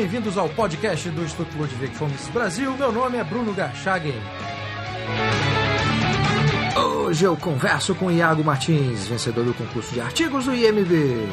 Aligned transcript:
bem-vindos 0.00 0.38
ao 0.38 0.48
podcast 0.48 1.10
do 1.10 1.22
Instituto 1.22 1.58
Ludwig 1.58 1.94
Fomes 1.94 2.26
Brasil. 2.28 2.74
Meu 2.74 2.90
nome 2.90 3.18
é 3.18 3.22
Bruno 3.22 3.52
Garchagen. 3.52 4.14
Hoje 6.74 7.26
eu 7.26 7.36
converso 7.36 7.94
com 7.94 8.10
Iago 8.10 8.42
Martins, 8.42 9.06
vencedor 9.06 9.44
do 9.44 9.52
concurso 9.52 9.92
de 9.92 10.00
artigos 10.00 10.46
do 10.46 10.54
IMB. 10.54 11.28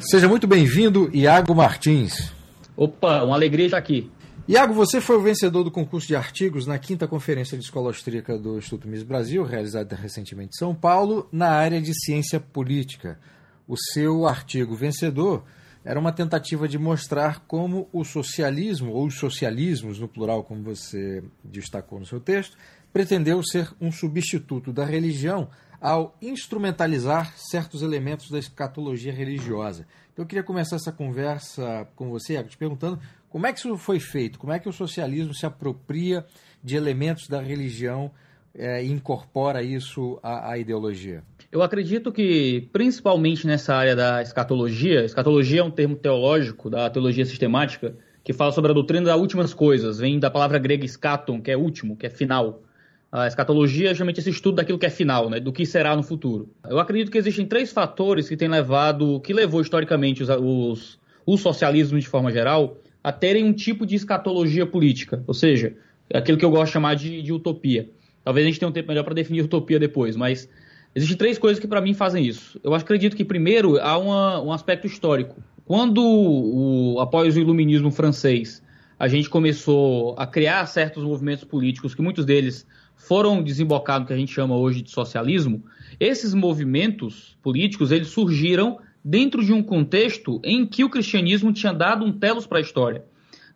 Seja 0.00 0.28
muito 0.28 0.46
bem-vindo, 0.46 1.08
Iago 1.14 1.54
Martins. 1.54 2.30
Opa, 2.76 3.22
uma 3.22 3.36
alegria 3.36 3.64
estar 3.64 3.78
aqui. 3.78 4.10
Iago, 4.46 4.74
você 4.74 5.00
foi 5.00 5.16
o 5.16 5.22
vencedor 5.22 5.64
do 5.64 5.70
concurso 5.70 6.06
de 6.06 6.14
artigos 6.14 6.66
na 6.66 6.78
quinta 6.78 7.08
conferência 7.08 7.56
de 7.56 7.64
escola 7.64 7.86
austríaca 7.86 8.38
do 8.38 8.58
Instituto 8.58 8.86
Miss 8.86 9.02
Brasil, 9.02 9.42
realizada 9.42 9.96
recentemente 9.96 10.50
em 10.54 10.58
São 10.58 10.74
Paulo, 10.74 11.26
na 11.32 11.48
área 11.48 11.80
de 11.80 11.94
ciência 11.94 12.38
política. 12.38 13.18
O 13.66 13.74
seu 13.74 14.26
artigo 14.26 14.74
vencedor 14.74 15.44
era 15.82 15.98
uma 15.98 16.12
tentativa 16.12 16.68
de 16.68 16.78
mostrar 16.78 17.40
como 17.46 17.88
o 17.90 18.04
socialismo, 18.04 18.92
ou 18.92 19.06
os 19.06 19.14
socialismos, 19.14 19.98
no 19.98 20.06
plural, 20.06 20.44
como 20.44 20.62
você 20.62 21.24
destacou 21.42 21.98
no 21.98 22.04
seu 22.04 22.20
texto, 22.20 22.54
pretendeu 22.92 23.42
ser 23.42 23.72
um 23.80 23.90
substituto 23.90 24.74
da 24.74 24.84
religião 24.84 25.48
ao 25.80 26.16
instrumentalizar 26.20 27.32
certos 27.36 27.80
elementos 27.80 28.30
da 28.30 28.38
escatologia 28.38 29.12
religiosa. 29.12 29.86
Então, 30.12 30.22
eu 30.22 30.26
queria 30.26 30.44
começar 30.44 30.76
essa 30.76 30.92
conversa 30.92 31.88
com 31.96 32.10
você, 32.10 32.34
Iago, 32.34 32.48
te 32.48 32.56
perguntando 32.56 33.00
como 33.34 33.48
é 33.48 33.52
que 33.52 33.58
isso 33.58 33.76
foi 33.76 33.98
feito, 33.98 34.38
como 34.38 34.52
é 34.52 34.60
que 34.60 34.68
o 34.68 34.72
socialismo 34.72 35.34
se 35.34 35.44
apropria 35.44 36.24
de 36.62 36.76
elementos 36.76 37.26
da 37.26 37.40
religião 37.40 38.12
é, 38.54 38.84
e 38.84 38.88
incorpora 38.88 39.60
isso 39.60 40.20
à, 40.22 40.52
à 40.52 40.56
ideologia. 40.56 41.24
Eu 41.50 41.60
acredito 41.60 42.12
que, 42.12 42.68
principalmente 42.72 43.44
nessa 43.44 43.74
área 43.74 43.96
da 43.96 44.22
escatologia, 44.22 45.04
escatologia 45.04 45.62
é 45.62 45.64
um 45.64 45.70
termo 45.72 45.96
teológico 45.96 46.70
da 46.70 46.88
teologia 46.88 47.26
sistemática 47.26 47.96
que 48.22 48.32
fala 48.32 48.52
sobre 48.52 48.70
a 48.70 48.74
doutrina 48.74 49.06
das 49.06 49.18
últimas 49.18 49.52
coisas, 49.52 49.98
vem 49.98 50.20
da 50.20 50.30
palavra 50.30 50.56
grega 50.60 50.86
scaton, 50.86 51.42
que 51.42 51.50
é 51.50 51.56
último, 51.56 51.96
que 51.96 52.06
é 52.06 52.10
final. 52.10 52.62
A 53.10 53.26
escatologia 53.26 53.86
é 53.86 53.94
justamente 53.94 54.20
esse 54.20 54.30
estudo 54.30 54.54
daquilo 54.58 54.78
que 54.78 54.86
é 54.86 54.90
final, 54.90 55.28
né, 55.28 55.40
do 55.40 55.52
que 55.52 55.66
será 55.66 55.96
no 55.96 56.04
futuro. 56.04 56.54
Eu 56.70 56.78
acredito 56.78 57.10
que 57.10 57.18
existem 57.18 57.44
três 57.44 57.72
fatores 57.72 58.28
que 58.28 58.36
têm 58.36 58.48
levado, 58.48 59.18
que 59.22 59.32
levou 59.32 59.60
historicamente 59.60 60.22
os, 60.22 60.28
os, 60.28 61.00
os 61.26 61.40
socialismos 61.40 62.04
de 62.04 62.08
forma 62.08 62.30
geral 62.30 62.78
a 63.04 63.12
terem 63.12 63.44
um 63.44 63.52
tipo 63.52 63.84
de 63.84 63.94
escatologia 63.94 64.64
política, 64.64 65.22
ou 65.26 65.34
seja, 65.34 65.76
aquilo 66.12 66.38
que 66.38 66.44
eu 66.44 66.50
gosto 66.50 66.66
de 66.66 66.72
chamar 66.72 66.94
de, 66.94 67.20
de 67.20 67.32
utopia. 67.34 67.90
Talvez 68.24 68.46
a 68.46 68.48
gente 68.48 68.58
tenha 68.58 68.70
um 68.70 68.72
tempo 68.72 68.88
melhor 68.88 69.04
para 69.04 69.12
definir 69.12 69.42
utopia 69.42 69.78
depois, 69.78 70.16
mas 70.16 70.48
existem 70.94 71.18
três 71.18 71.36
coisas 71.36 71.60
que 71.60 71.68
para 71.68 71.82
mim 71.82 71.92
fazem 71.92 72.24
isso. 72.26 72.58
Eu 72.64 72.72
acredito 72.72 73.14
que 73.14 73.22
primeiro 73.22 73.78
há 73.78 73.98
uma, 73.98 74.40
um 74.40 74.50
aspecto 74.50 74.86
histórico. 74.86 75.36
Quando 75.66 76.02
o, 76.02 76.98
após 76.98 77.36
o 77.36 77.40
iluminismo 77.40 77.90
francês 77.90 78.62
a 78.98 79.06
gente 79.06 79.28
começou 79.28 80.14
a 80.16 80.26
criar 80.26 80.64
certos 80.66 81.04
movimentos 81.04 81.44
políticos 81.44 81.94
que 81.94 82.00
muitos 82.00 82.24
deles 82.24 82.66
foram 82.96 83.42
desembocados 83.42 84.02
no 84.02 84.06
que 84.06 84.12
a 84.14 84.16
gente 84.16 84.32
chama 84.32 84.56
hoje 84.56 84.80
de 84.80 84.90
socialismo, 84.90 85.62
esses 86.00 86.32
movimentos 86.32 87.36
políticos 87.42 87.92
eles 87.92 88.08
surgiram 88.08 88.78
dentro 89.04 89.44
de 89.44 89.52
um 89.52 89.62
contexto 89.62 90.40
em 90.42 90.66
que 90.66 90.82
o 90.82 90.88
cristianismo 90.88 91.52
tinha 91.52 91.72
dado 91.72 92.04
um 92.04 92.12
telos 92.12 92.46
para 92.46 92.58
a 92.58 92.60
história. 92.60 93.04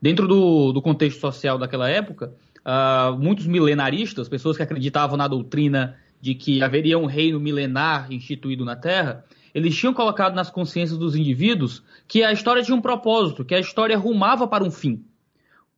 Dentro 0.00 0.28
do, 0.28 0.72
do, 0.72 0.82
contexto 0.82 1.20
social 1.20 1.58
daquela 1.58 1.88
época, 1.88 2.32
uh, 2.58 3.18
muitos 3.18 3.46
milenaristas, 3.46 4.28
pessoas 4.28 4.56
que 4.56 4.62
acreditavam 4.62 5.16
na 5.16 5.26
doutrina 5.26 5.96
de 6.20 6.34
que 6.34 6.62
haveria 6.62 6.98
um 6.98 7.06
reino 7.06 7.40
milenar 7.40 8.12
instituído 8.12 8.64
na 8.64 8.76
Terra, 8.76 9.24
eles 9.54 9.74
tinham 9.74 9.94
colocado 9.94 10.34
nas 10.34 10.50
consciências 10.50 10.98
dos 10.98 11.16
indivíduos 11.16 11.82
que 12.06 12.22
a 12.22 12.32
história 12.32 12.62
tinha 12.62 12.76
um 12.76 12.80
propósito, 12.80 13.44
que 13.44 13.54
a 13.54 13.60
história 13.60 13.96
rumava 13.96 14.46
para 14.46 14.62
um 14.62 14.70
fim 14.70 15.04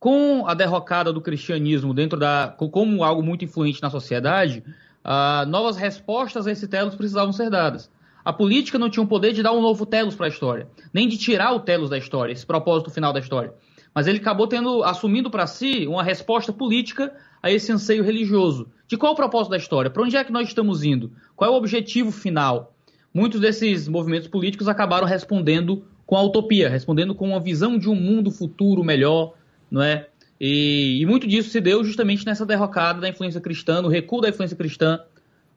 com 0.01 0.47
a 0.47 0.55
derrocada 0.55 1.13
do 1.13 1.21
cristianismo 1.21 1.93
dentro 1.93 2.17
da 2.17 2.55
como 2.57 3.03
algo 3.03 3.21
muito 3.21 3.45
influente 3.45 3.83
na 3.83 3.89
sociedade, 3.91 4.63
uh, 5.05 5.47
novas 5.47 5.77
respostas 5.77 6.47
a 6.47 6.51
esse 6.51 6.67
telos 6.67 6.95
precisavam 6.95 7.31
ser 7.31 7.51
dadas. 7.51 7.87
A 8.23 8.31
política 8.31 8.77
não 8.77 8.89
tinha 8.89 9.03
o 9.03 9.07
poder 9.07 9.33
de 9.33 9.41
dar 9.41 9.51
um 9.51 9.61
novo 9.61 9.85
telos 9.85 10.15
para 10.15 10.27
a 10.27 10.29
história, 10.29 10.67
nem 10.93 11.07
de 11.07 11.17
tirar 11.17 11.53
o 11.53 11.59
telos 11.59 11.89
da 11.89 11.97
história, 11.97 12.31
esse 12.31 12.45
propósito 12.45 12.91
final 12.91 13.11
da 13.11 13.19
história. 13.19 13.53
Mas 13.93 14.07
ele 14.07 14.19
acabou 14.19 14.47
tendo 14.47 14.83
assumindo 14.83 15.29
para 15.29 15.47
si 15.47 15.85
uma 15.87 16.03
resposta 16.03 16.53
política 16.53 17.13
a 17.41 17.51
esse 17.51 17.71
anseio 17.71 18.03
religioso. 18.03 18.67
De 18.87 18.95
qual 18.95 19.13
o 19.13 19.15
propósito 19.15 19.51
da 19.51 19.57
história? 19.57 19.89
Para 19.89 20.03
onde 20.03 20.15
é 20.15 20.23
que 20.23 20.31
nós 20.31 20.47
estamos 20.47 20.83
indo? 20.83 21.11
Qual 21.35 21.49
é 21.49 21.53
o 21.53 21.57
objetivo 21.57 22.11
final? 22.11 22.73
Muitos 23.13 23.41
desses 23.41 23.87
movimentos 23.87 24.27
políticos 24.27 24.67
acabaram 24.67 25.05
respondendo 25.05 25.83
com 26.05 26.15
a 26.15 26.23
utopia, 26.23 26.69
respondendo 26.69 27.13
com 27.15 27.29
uma 27.29 27.39
visão 27.39 27.77
de 27.77 27.89
um 27.89 27.95
mundo 27.95 28.31
futuro 28.31 28.83
melhor, 28.83 29.33
não 29.69 29.81
é? 29.81 30.07
E, 30.39 30.99
e, 31.01 31.05
muito 31.05 31.27
disso 31.27 31.49
se 31.49 31.61
deu 31.61 31.83
justamente 31.83 32.25
nessa 32.25 32.45
derrocada 32.45 32.99
da 32.99 33.07
influência 33.07 33.39
cristã, 33.39 33.81
no 33.81 33.89
recuo 33.89 34.21
da 34.21 34.29
influência 34.29 34.57
cristã 34.57 34.99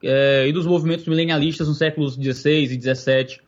é, 0.03 0.47
e 0.47 0.51
dos 0.51 0.65
movimentos 0.65 1.07
milenialistas 1.07 1.67
nos 1.67 1.77
séculos 1.77 2.15
XVI 2.15 2.63
e 2.63 2.81
XVII, 2.81 3.37
uh, 3.37 3.41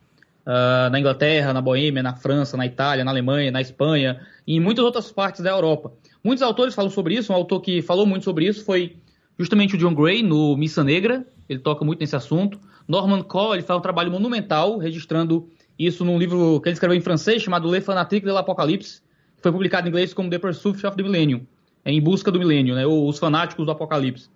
ah, 0.46 0.88
na 0.90 0.98
Inglaterra, 0.98 1.52
na 1.52 1.60
Boêmia, 1.60 2.02
na 2.02 2.14
França, 2.14 2.56
na 2.56 2.66
Itália, 2.66 3.04
na 3.04 3.10
Alemanha, 3.10 3.50
na 3.50 3.60
Espanha 3.60 4.20
e 4.46 4.56
em 4.56 4.60
muitas 4.60 4.84
outras 4.84 5.12
partes 5.12 5.42
da 5.42 5.50
Europa. 5.50 5.92
Muitos 6.24 6.42
autores 6.42 6.74
falam 6.74 6.90
sobre 6.90 7.14
isso, 7.14 7.32
um 7.32 7.36
autor 7.36 7.60
que 7.60 7.82
falou 7.82 8.06
muito 8.06 8.24
sobre 8.24 8.46
isso 8.46 8.64
foi 8.64 8.96
justamente 9.38 9.76
o 9.76 9.78
John 9.78 9.94
Gray, 9.94 10.22
no 10.22 10.56
Missa 10.56 10.82
Negra, 10.82 11.24
ele 11.48 11.60
toca 11.60 11.84
muito 11.84 12.00
nesse 12.00 12.16
assunto. 12.16 12.58
Norman 12.86 13.22
Coll, 13.22 13.54
ele 13.54 13.62
faz 13.62 13.78
um 13.78 13.82
trabalho 13.82 14.10
monumental, 14.10 14.78
registrando 14.78 15.48
isso 15.78 16.04
num 16.04 16.18
livro 16.18 16.60
que 16.60 16.68
ele 16.68 16.74
escreveu 16.74 16.96
em 16.96 17.00
francês, 17.00 17.42
chamado 17.42 17.70
Le 17.70 17.80
Fanatique 17.80 18.26
de 18.26 18.32
l'Apocalypse, 18.32 19.00
foi 19.40 19.52
publicado 19.52 19.86
em 19.86 19.90
inglês 19.90 20.12
como 20.12 20.28
The 20.28 20.38
Pursuit 20.38 20.84
of 20.84 20.96
the 20.96 21.02
Millennium, 21.02 21.46
é 21.84 21.92
em 21.92 22.00
busca 22.00 22.30
do 22.30 22.38
milênio, 22.38 22.74
né, 22.74 22.86
os 22.86 23.18
fanáticos 23.18 23.64
do 23.64 23.70
apocalipse. 23.70 24.28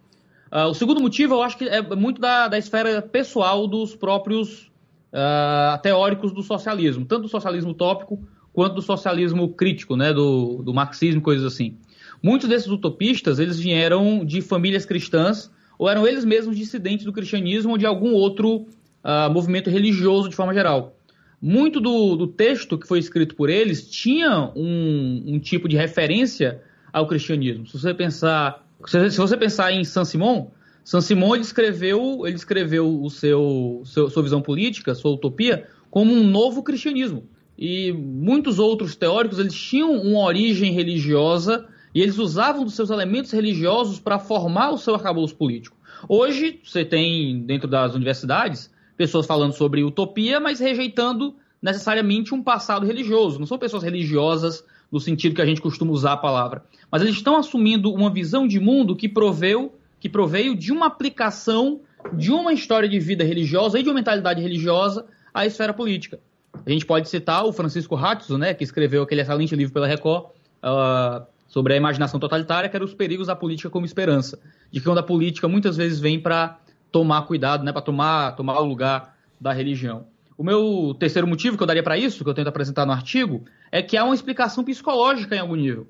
Uh, 0.53 0.69
o 0.69 0.75
segundo 0.75 1.01
motivo, 1.01 1.35
eu 1.35 1.43
acho 1.43 1.57
que 1.57 1.65
é 1.67 1.81
muito 1.97 2.21
da, 2.21 2.47
da 2.47 2.59
esfera 2.59 3.01
pessoal 3.01 3.67
dos 3.67 3.97
próprios 3.97 4.71
uh, 5.13 5.81
teóricos 5.83 6.31
do 6.31 6.43
socialismo, 6.43 7.07
tanto 7.07 7.23
do 7.23 7.29
socialismo 7.29 7.71
utópico 7.71 8.23
quanto 8.53 8.75
do 8.75 8.83
socialismo 8.83 9.55
crítico, 9.55 9.97
né, 9.97 10.13
do, 10.13 10.63
do 10.63 10.75
marxismo 10.75 11.23
coisas 11.23 11.47
assim. 11.47 11.79
Muitos 12.23 12.51
desses 12.51 12.69
utopistas, 12.69 13.39
eles 13.39 13.59
vieram 13.59 14.27
de 14.27 14.43
famílias 14.43 14.85
cristãs, 14.85 15.51
ou 15.79 15.89
eram 15.89 16.07
eles 16.07 16.23
mesmos 16.23 16.55
dissidentes 16.55 17.07
do 17.07 17.15
cristianismo 17.15 17.73
ou 17.73 17.79
de 17.79 17.87
algum 17.87 18.13
outro 18.13 18.67
uh, 19.03 19.31
movimento 19.33 19.71
religioso 19.71 20.29
de 20.29 20.37
forma 20.37 20.53
geral 20.53 20.95
muito 21.43 21.81
do, 21.81 22.15
do, 22.15 22.29
texto 22.29 22.79
que 22.79 22.87
foi 22.87 23.01
escrito 23.01 23.35
por 23.35 23.51
eles 23.51 23.91
tinha 23.91 24.53
um, 24.55 25.25
um, 25.27 25.41
tipo 25.41 25.69
de 25.69 25.77
referência 25.77 26.63
ao 26.93 27.09
cristianismo. 27.09 27.67
Se 27.67 27.77
você 27.77 27.93
pensar, 27.93 28.65
se 28.87 29.17
você 29.17 29.37
pensar 29.37 29.73
em 29.73 29.85
Saint 29.85 30.07
Simon, 30.07 30.51
Saint 30.85 31.03
Simon 31.03 31.35
ele 31.35 31.45
escreveu, 31.45 32.27
ele 32.27 32.37
escreveu 32.37 33.03
o 33.03 33.09
seu, 33.11 33.83
seu, 33.85 34.11
sua 34.11 34.23
visão 34.23 34.43
política, 34.43 34.95
sua 34.95 35.13
utopia, 35.13 35.69
como 35.91 36.13
um 36.13 36.25
novo 36.25 36.63
cristianismo. 36.63 37.29
E 37.57 37.93
muitos 37.93 38.59
outros 38.59 38.97
teóricos 38.97 39.39
eles 39.39 39.55
tinham 39.55 39.93
uma 39.93 40.21
origem 40.21 40.73
religiosa 40.73 41.67
e 41.95 42.01
eles 42.01 42.19
usavam 42.19 42.65
dos 42.65 42.75
seus 42.75 42.91
elementos 42.91 43.31
religiosos 43.31 44.01
para 44.01 44.19
formar 44.19 44.71
o 44.71 44.79
seu 44.79 44.95
arcabouço 44.95 45.37
político. 45.37 45.77
Hoje, 46.09 46.61
você 46.65 46.85
tem 46.85 47.45
dentro 47.45 47.69
das 47.69 47.95
universidades 47.95 48.71
pessoas 48.97 49.27
falando 49.27 49.53
sobre 49.53 49.85
utopia, 49.85 50.41
mas 50.41 50.59
rejeitando 50.59 51.37
necessariamente 51.61 52.35
um 52.35 52.43
passado 52.43 52.87
religioso. 52.87 53.39
Não 53.39 53.47
são 53.47 53.59
pessoas 53.59 53.83
religiosas 53.83 54.65
no 54.93 55.01
sentido 55.01 55.35
que 55.35 55.41
a 55.41 55.47
gente 55.47 55.61
costuma 55.61 55.91
usar 55.91 56.13
a 56.13 56.17
palavra, 56.17 56.65
mas 56.91 57.01
eles 57.01 57.15
estão 57.15 57.37
assumindo 57.37 57.93
uma 57.93 58.11
visão 58.11 58.47
de 58.47 58.61
mundo 58.61 58.95
que 58.95 59.09
proveu, 59.09 59.75
que 59.99 60.09
proveio 60.09 60.55
de 60.55 60.71
uma 60.71 60.87
aplicação 60.87 61.81
de 62.13 62.31
uma 62.31 62.53
história 62.53 62.89
de 62.89 62.99
vida 63.01 63.25
religiosa 63.25 63.79
e 63.79 63.83
de 63.83 63.89
uma 63.89 63.95
mentalidade 63.95 64.43
religiosa 64.43 65.07
à 65.33 65.47
esfera 65.47 65.73
política. 65.73 66.21
A 66.67 66.71
gente 66.71 66.85
pode 66.85 67.09
citar 67.09 67.45
o 67.45 67.53
Francisco 67.53 67.95
Ratzo, 67.95 68.37
né, 68.37 68.53
que 68.53 68.63
escreveu 68.63 69.03
aquele 69.03 69.23
excelente 69.23 69.57
livro 69.57 69.73
pela 69.73 69.87
Record 69.87 70.27
uh, 70.63 71.25
sobre 71.49 71.73
a 71.73 71.77
imaginação 71.77 72.21
totalitária, 72.21 72.69
que 72.69 72.77
era 72.77 72.85
os 72.85 72.93
perigos 72.93 73.29
da 73.29 73.37
política 73.37 73.71
como 73.71 73.87
esperança, 73.87 74.39
de 74.71 74.81
que 74.81 74.85
quando 74.85 74.99
a 74.99 75.03
política 75.03 75.49
muitas 75.49 75.77
vezes 75.77 75.99
vem 75.99 76.21
para 76.21 76.59
tomar 76.91 77.23
cuidado, 77.23 77.65
né, 77.65 77.73
para 77.73 77.81
tomar, 77.81 78.37
tomar 78.37 78.61
o 78.61 78.65
lugar 78.65 79.17
da 79.41 79.53
religião. 79.53 80.07
O 80.37 80.43
meu 80.43 80.95
terceiro 80.99 81.27
motivo 81.27 81.57
que 81.57 81.63
eu 81.63 81.67
daria 81.67 81.83
para 81.83 81.99
isso, 81.99 82.25
que 82.25 82.31
eu 82.31 82.35
tento 82.35 82.49
apresentar 82.49 82.87
no 82.87 82.93
artigo, 82.93 83.45
é 83.71 83.83
que 83.83 83.97
há 83.97 84.05
uma 84.05 84.15
explicação 84.15 84.65
psicológica 84.65 85.37
em 85.37 85.39
algum 85.39 85.55
nível. 85.55 85.87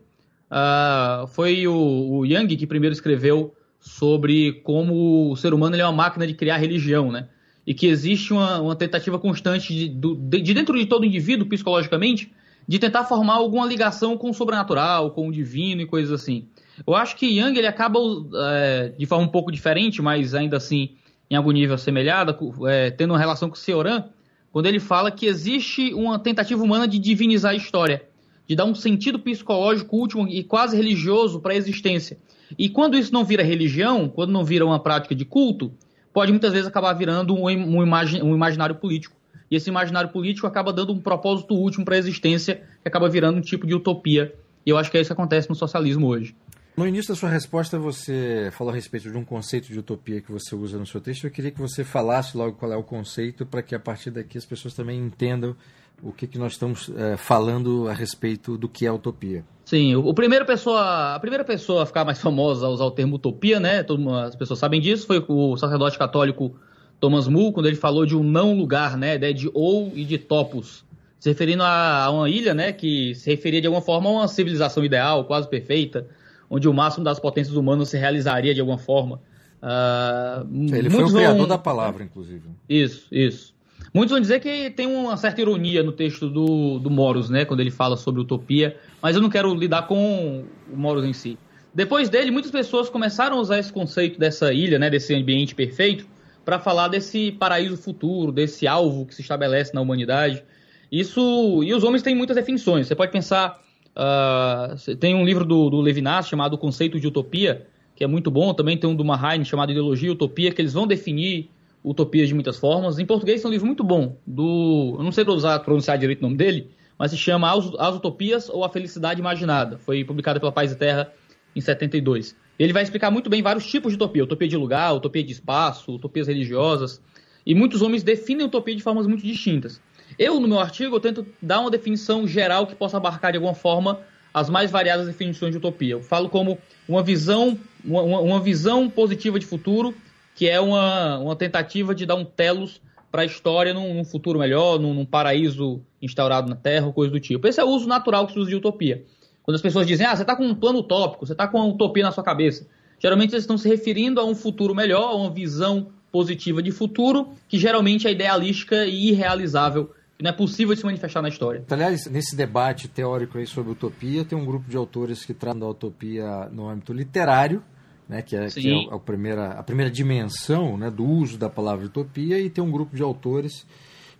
Uh, 0.50 1.26
foi 1.28 1.66
o, 1.66 1.74
o 1.74 2.26
Young 2.26 2.56
que 2.56 2.66
primeiro 2.66 2.92
escreveu 2.92 3.54
sobre 3.80 4.60
como 4.64 5.30
o 5.30 5.36
ser 5.36 5.54
humano 5.54 5.76
é 5.76 5.84
uma 5.84 5.92
máquina 5.92 6.26
de 6.26 6.34
criar 6.34 6.58
religião, 6.58 7.10
né? 7.10 7.28
E 7.66 7.72
que 7.72 7.86
existe 7.86 8.32
uma, 8.32 8.60
uma 8.60 8.76
tentativa 8.76 9.18
constante 9.18 9.72
de, 9.72 9.88
de, 9.88 10.40
de, 10.40 10.54
dentro 10.54 10.76
de 10.78 10.86
todo 10.86 11.04
indivíduo, 11.04 11.48
psicologicamente, 11.48 12.32
de 12.66 12.78
tentar 12.78 13.04
formar 13.04 13.34
alguma 13.34 13.66
ligação 13.66 14.16
com 14.16 14.30
o 14.30 14.34
sobrenatural, 14.34 15.10
com 15.12 15.28
o 15.28 15.32
divino 15.32 15.80
e 15.80 15.86
coisas 15.86 16.12
assim. 16.12 16.46
Eu 16.86 16.94
acho 16.94 17.16
que 17.16 17.26
Young 17.26 17.56
ele 17.56 17.66
acaba 17.66 17.98
é, 18.34 18.92
de 18.96 19.06
forma 19.06 19.24
um 19.24 19.28
pouco 19.28 19.50
diferente, 19.50 20.02
mas 20.02 20.34
ainda 20.34 20.56
assim 20.56 20.90
em 21.30 21.34
algum 21.34 21.50
nível 21.50 21.74
assemelhada, 21.74 22.36
é, 22.68 22.90
tendo 22.90 23.12
uma 23.12 23.18
relação 23.18 23.48
com 23.48 23.54
o 23.54 23.58
Seoran, 23.58 24.04
quando 24.52 24.66
ele 24.66 24.78
fala 24.78 25.10
que 25.10 25.26
existe 25.26 25.94
uma 25.94 26.18
tentativa 26.18 26.62
humana 26.62 26.86
de 26.86 26.98
divinizar 26.98 27.52
a 27.52 27.56
história, 27.56 28.04
de 28.46 28.54
dar 28.54 28.66
um 28.66 28.74
sentido 28.74 29.18
psicológico 29.18 29.96
último 29.96 30.28
e 30.28 30.44
quase 30.44 30.76
religioso 30.76 31.40
para 31.40 31.54
a 31.54 31.56
existência. 31.56 32.18
E 32.58 32.68
quando 32.68 32.98
isso 32.98 33.12
não 33.12 33.24
vira 33.24 33.42
religião, 33.42 34.08
quando 34.08 34.30
não 34.30 34.44
vira 34.44 34.66
uma 34.66 34.78
prática 34.78 35.14
de 35.14 35.24
culto, 35.24 35.72
pode 36.12 36.30
muitas 36.30 36.52
vezes 36.52 36.68
acabar 36.68 36.92
virando 36.92 37.34
um, 37.34 37.46
um, 37.46 37.82
imagi 37.82 38.22
um 38.22 38.34
imaginário 38.34 38.74
político. 38.74 39.16
E 39.50 39.56
esse 39.56 39.70
imaginário 39.70 40.10
político 40.10 40.46
acaba 40.46 40.72
dando 40.72 40.92
um 40.92 41.00
propósito 41.00 41.54
último 41.54 41.84
para 41.84 41.94
a 41.94 41.98
existência, 41.98 42.62
que 42.82 42.88
acaba 42.88 43.08
virando 43.08 43.38
um 43.38 43.42
tipo 43.42 43.66
de 43.66 43.74
utopia. 43.74 44.34
E 44.66 44.70
eu 44.70 44.76
acho 44.76 44.90
que 44.90 44.98
é 44.98 45.00
isso 45.00 45.08
que 45.08 45.12
acontece 45.14 45.48
no 45.48 45.54
socialismo 45.54 46.06
hoje. 46.06 46.34
No 46.74 46.86
início 46.86 47.12
da 47.12 47.20
sua 47.20 47.28
resposta, 47.28 47.78
você 47.78 48.48
falou 48.52 48.72
a 48.72 48.74
respeito 48.74 49.10
de 49.10 49.16
um 49.16 49.24
conceito 49.24 49.68
de 49.68 49.78
utopia 49.78 50.22
que 50.22 50.32
você 50.32 50.54
usa 50.54 50.78
no 50.78 50.86
seu 50.86 51.02
texto. 51.02 51.24
Eu 51.24 51.30
queria 51.30 51.50
que 51.50 51.60
você 51.60 51.84
falasse 51.84 52.34
logo 52.34 52.56
qual 52.56 52.72
é 52.72 52.76
o 52.76 52.82
conceito, 52.82 53.44
para 53.44 53.62
que 53.62 53.74
a 53.74 53.78
partir 53.78 54.10
daqui 54.10 54.38
as 54.38 54.46
pessoas 54.46 54.72
também 54.72 54.98
entendam 54.98 55.54
o 56.02 56.12
que, 56.12 56.26
que 56.26 56.38
nós 56.38 56.52
estamos 56.52 56.90
é, 56.96 57.16
falando 57.18 57.88
a 57.88 57.92
respeito 57.92 58.56
do 58.56 58.70
que 58.70 58.86
é 58.86 58.90
utopia. 58.90 59.44
Sim, 59.66 59.94
o, 59.94 60.14
primeiro 60.14 60.46
pessoa, 60.46 61.14
a 61.14 61.20
primeira 61.20 61.44
pessoa 61.44 61.82
a 61.82 61.86
ficar 61.86 62.06
mais 62.06 62.20
famosa 62.20 62.66
a 62.66 62.70
usar 62.70 62.84
o 62.84 62.90
termo 62.90 63.16
utopia, 63.16 63.60
né? 63.60 63.84
As 64.26 64.34
pessoas 64.34 64.58
sabem 64.58 64.80
disso, 64.80 65.06
foi 65.06 65.22
o 65.28 65.56
sacerdote 65.58 65.98
católico 65.98 66.56
Thomas 66.98 67.28
More, 67.28 67.52
quando 67.52 67.66
ele 67.66 67.76
falou 67.76 68.06
de 68.06 68.16
um 68.16 68.22
não 68.22 68.56
lugar, 68.56 68.96
né? 68.96 69.18
De 69.18 69.50
ou 69.52 69.92
e 69.94 70.04
de 70.04 70.16
topos, 70.16 70.84
se 71.20 71.28
referindo 71.28 71.62
a 71.62 72.10
uma 72.10 72.30
ilha, 72.30 72.54
né? 72.54 72.72
Que 72.72 73.14
se 73.14 73.30
referia 73.30 73.60
de 73.60 73.66
alguma 73.66 73.84
forma 73.84 74.08
a 74.08 74.12
uma 74.12 74.28
civilização 74.28 74.82
ideal, 74.82 75.24
quase 75.26 75.48
perfeita, 75.48 76.08
onde 76.52 76.68
o 76.68 76.74
máximo 76.74 77.02
das 77.02 77.18
potências 77.18 77.56
humanas 77.56 77.88
se 77.88 77.96
realizaria 77.96 78.52
de 78.52 78.60
alguma 78.60 78.76
forma. 78.76 79.18
Uh, 79.62 80.74
ele 80.76 80.90
foi 80.90 81.04
o 81.04 81.10
criador 81.10 81.38
vão... 81.38 81.48
da 81.48 81.56
palavra, 81.56 82.04
inclusive. 82.04 82.42
Isso, 82.68 83.06
isso. 83.10 83.54
Muitos 83.94 84.10
vão 84.12 84.20
dizer 84.20 84.38
que 84.38 84.70
tem 84.70 84.86
uma 84.86 85.16
certa 85.16 85.40
ironia 85.40 85.82
no 85.82 85.92
texto 85.92 86.28
do, 86.28 86.78
do 86.78 86.90
Moros, 86.90 87.30
né, 87.30 87.46
quando 87.46 87.60
ele 87.60 87.70
fala 87.70 87.96
sobre 87.96 88.20
utopia, 88.20 88.76
mas 89.00 89.16
eu 89.16 89.22
não 89.22 89.30
quero 89.30 89.54
lidar 89.54 89.86
com 89.86 90.44
o 90.70 90.76
Moros 90.76 91.06
em 91.06 91.14
si. 91.14 91.38
Depois 91.74 92.10
dele, 92.10 92.30
muitas 92.30 92.50
pessoas 92.50 92.90
começaram 92.90 93.38
a 93.38 93.40
usar 93.40 93.58
esse 93.58 93.72
conceito 93.72 94.20
dessa 94.20 94.52
ilha, 94.52 94.78
né, 94.78 94.90
desse 94.90 95.14
ambiente 95.14 95.54
perfeito, 95.54 96.06
para 96.44 96.58
falar 96.58 96.88
desse 96.88 97.32
paraíso 97.32 97.78
futuro, 97.78 98.30
desse 98.30 98.66
alvo 98.66 99.06
que 99.06 99.14
se 99.14 99.22
estabelece 99.22 99.74
na 99.74 99.80
humanidade. 99.80 100.44
Isso 100.90 101.62
e 101.64 101.72
os 101.72 101.82
homens 101.82 102.02
têm 102.02 102.14
muitas 102.14 102.36
definições. 102.36 102.86
Você 102.86 102.94
pode 102.94 103.10
pensar 103.10 103.58
Uh, 103.94 104.96
tem 104.96 105.14
um 105.14 105.24
livro 105.24 105.44
do, 105.44 105.68
do 105.68 105.80
Levinas 105.80 106.26
chamado 106.28 106.56
Conceito 106.56 106.98
de 106.98 107.06
Utopia, 107.06 107.66
que 107.94 108.02
é 108.02 108.06
muito 108.06 108.30
bom. 108.30 108.54
Também 108.54 108.76
tem 108.76 108.88
um 108.88 108.94
do 108.94 109.04
Mahain 109.04 109.44
chamado 109.44 109.70
Ideologia 109.70 110.08
e 110.08 110.12
Utopia, 110.12 110.52
que 110.52 110.60
eles 110.60 110.72
vão 110.72 110.86
definir 110.86 111.50
utopias 111.84 112.28
de 112.28 112.34
muitas 112.34 112.58
formas. 112.58 112.98
Em 112.98 113.06
português 113.06 113.44
é 113.44 113.48
um 113.48 113.50
livro 113.50 113.66
muito 113.66 113.84
bom. 113.84 114.16
Do, 114.26 114.96
eu 114.98 115.04
não 115.04 115.12
sei 115.12 115.24
usar, 115.24 115.58
pronunciar 115.60 115.98
direito 115.98 116.20
o 116.20 116.22
nome 116.22 116.36
dele, 116.36 116.70
mas 116.98 117.10
se 117.10 117.16
chama 117.16 117.52
As, 117.52 117.70
As 117.78 117.96
Utopias 117.96 118.48
ou 118.48 118.64
A 118.64 118.68
Felicidade 118.68 119.20
Imaginada. 119.20 119.78
Foi 119.78 120.04
publicado 120.04 120.40
pela 120.40 120.52
Paz 120.52 120.72
e 120.72 120.76
Terra 120.76 121.12
em 121.54 121.60
72. 121.60 122.36
Ele 122.58 122.72
vai 122.72 122.82
explicar 122.82 123.10
muito 123.10 123.28
bem 123.28 123.42
vários 123.42 123.66
tipos 123.66 123.92
de 123.92 123.96
utopia: 123.96 124.24
utopia 124.24 124.48
de 124.48 124.56
lugar, 124.56 124.94
utopia 124.94 125.22
de 125.22 125.32
espaço, 125.32 125.94
utopias 125.94 126.28
religiosas. 126.28 127.02
E 127.44 127.54
muitos 127.54 127.82
homens 127.82 128.04
definem 128.04 128.46
utopia 128.46 128.76
de 128.76 128.82
formas 128.82 129.06
muito 129.06 129.24
distintas. 129.24 129.80
Eu, 130.22 130.38
no 130.38 130.46
meu 130.46 130.60
artigo, 130.60 130.94
eu 130.94 131.00
tento 131.00 131.26
dar 131.42 131.58
uma 131.58 131.68
definição 131.68 132.28
geral 132.28 132.64
que 132.64 132.76
possa 132.76 132.96
abarcar 132.96 133.32
de 133.32 133.38
alguma 133.38 133.54
forma 133.54 133.98
as 134.32 134.48
mais 134.48 134.70
variadas 134.70 135.08
definições 135.08 135.50
de 135.50 135.58
utopia. 135.58 135.94
Eu 135.94 136.00
falo 136.00 136.28
como 136.28 136.58
uma 136.88 137.02
visão, 137.02 137.58
uma, 137.84 138.02
uma 138.02 138.40
visão 138.40 138.88
positiva 138.88 139.36
de 139.40 139.44
futuro, 139.44 139.92
que 140.36 140.48
é 140.48 140.60
uma, 140.60 141.18
uma 141.18 141.34
tentativa 141.34 141.92
de 141.92 142.06
dar 142.06 142.14
um 142.14 142.24
telos 142.24 142.80
para 143.10 143.22
a 143.22 143.24
história 143.24 143.74
num, 143.74 143.94
num, 143.94 144.04
futuro 144.04 144.38
melhor, 144.38 144.78
num, 144.78 144.94
num, 144.94 145.04
paraíso 145.04 145.82
instaurado 146.00 146.48
na 146.48 146.54
Terra, 146.54 146.92
coisa 146.92 147.10
do 147.10 147.18
tipo. 147.18 147.48
Esse 147.48 147.60
é 147.60 147.64
o 147.64 147.68
uso 147.68 147.88
natural 147.88 148.28
que 148.28 148.34
se 148.34 148.38
usa 148.38 148.48
de 148.48 148.54
utopia. 148.54 149.04
Quando 149.42 149.56
as 149.56 149.60
pessoas 149.60 149.88
dizem, 149.88 150.06
ah, 150.06 150.14
você 150.14 150.22
está 150.22 150.36
com 150.36 150.46
um 150.46 150.54
plano 150.54 150.78
utópico, 150.78 151.26
você 151.26 151.32
está 151.32 151.48
com 151.48 151.58
uma 151.58 151.66
utopia 151.66 152.04
na 152.04 152.12
sua 152.12 152.22
cabeça, 152.22 152.64
geralmente 153.00 153.32
eles 153.32 153.42
estão 153.42 153.58
se 153.58 153.68
referindo 153.68 154.20
a 154.20 154.24
um 154.24 154.36
futuro 154.36 154.72
melhor, 154.72 155.10
a 155.10 155.16
uma 155.16 155.30
visão 155.30 155.88
positiva 156.12 156.62
de 156.62 156.70
futuro, 156.70 157.30
que 157.48 157.58
geralmente 157.58 158.06
é 158.06 158.12
idealística 158.12 158.86
e 158.86 159.08
irrealizável 159.08 159.90
não 160.22 160.30
é 160.30 160.32
possível 160.32 160.76
se 160.76 160.84
manifestar 160.84 161.20
na 161.20 161.28
história. 161.28 161.64
Aliás, 161.68 162.06
nesse 162.06 162.36
debate 162.36 162.86
teórico 162.86 163.38
aí 163.38 163.46
sobre 163.46 163.72
utopia, 163.72 164.24
tem 164.24 164.38
um 164.38 164.44
grupo 164.44 164.70
de 164.70 164.76
autores 164.76 165.24
que 165.24 165.34
tratam 165.34 165.60
da 165.60 165.68
utopia 165.68 166.48
no 166.52 166.68
âmbito 166.68 166.92
literário, 166.92 167.62
né, 168.08 168.22
que 168.22 168.36
é, 168.36 168.46
que 168.46 168.68
é 168.70 168.94
a, 168.94 168.98
primeira, 169.00 169.48
a 169.50 169.62
primeira 169.64 169.90
dimensão 169.90 170.76
né, 170.78 170.90
do 170.90 171.04
uso 171.04 171.36
da 171.36 171.50
palavra 171.50 171.86
utopia, 171.86 172.38
e 172.38 172.48
tem 172.48 172.62
um 172.62 172.70
grupo 172.70 172.94
de 172.94 173.02
autores 173.02 173.66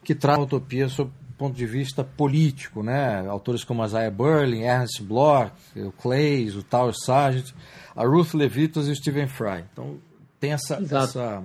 que 0.02 0.12
tratam 0.12 0.43
a 0.43 0.46
utopia 0.46 0.88
sob 0.88 1.08
o 1.31 1.34
ponto 1.34 1.56
de 1.56 1.66
vista 1.66 2.02
político, 2.02 2.82
né? 2.82 3.26
autores 3.26 3.64
como 3.64 3.84
Isaiah 3.84 4.10
Berlin, 4.10 4.62
Ernst 4.62 5.02
Bloch, 5.02 5.52
o 5.76 5.90
Clays, 5.93 6.54
o 6.54 6.62
Tal 6.62 6.93
Sargent, 6.93 7.52
a 7.96 8.04
Ruth 8.04 8.34
Levitas 8.34 8.87
e 8.87 8.90
o 8.90 8.94
Stephen 8.94 9.26
Fry. 9.26 9.64
Então, 9.72 9.99
tem 10.38 10.52
essa, 10.52 10.75
essa 10.75 11.43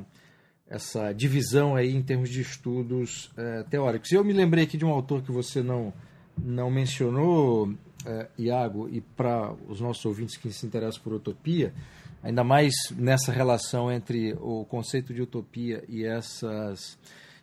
essa 0.69 1.13
divisão 1.13 1.75
aí 1.75 1.95
em 1.95 2.01
termos 2.01 2.29
de 2.29 2.41
estudos 2.41 3.31
é, 3.37 3.63
teóricos. 3.63 4.11
Eu 4.11 4.23
me 4.23 4.33
lembrei 4.33 4.65
aqui 4.65 4.77
de 4.77 4.85
um 4.85 4.89
autor 4.89 5.21
que 5.21 5.31
você 5.31 5.61
não, 5.61 5.93
não 6.37 6.69
mencionou, 6.69 7.73
é, 8.05 8.27
Iago, 8.37 8.89
e 8.89 9.01
para 9.01 9.53
os 9.67 9.79
nossos 9.79 10.05
ouvintes 10.05 10.37
que 10.37 10.51
se 10.51 10.65
interessam 10.65 11.01
por 11.01 11.13
utopia, 11.13 11.73
ainda 12.21 12.43
mais 12.43 12.73
nessa 12.95 13.31
relação 13.31 13.91
entre 13.91 14.33
o 14.41 14.65
conceito 14.65 15.13
de 15.13 15.21
utopia 15.21 15.83
e 15.87 16.03
essas 16.03 16.97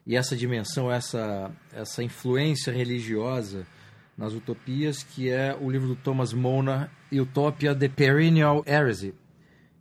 e 0.06 0.16
essa 0.16 0.36
dimensão, 0.36 0.92
essa, 0.92 1.50
essa 1.72 2.02
influência 2.02 2.70
religiosa 2.70 3.66
nas 4.18 4.34
utopias, 4.34 5.02
que 5.02 5.30
é 5.30 5.56
o 5.58 5.70
livro 5.70 5.88
do 5.88 5.96
Thomas 5.96 6.32
Mona, 6.32 6.90
Utopia 7.10 7.74
the 7.74 7.88
Perennial 7.88 8.62
Heresy, 8.66 9.14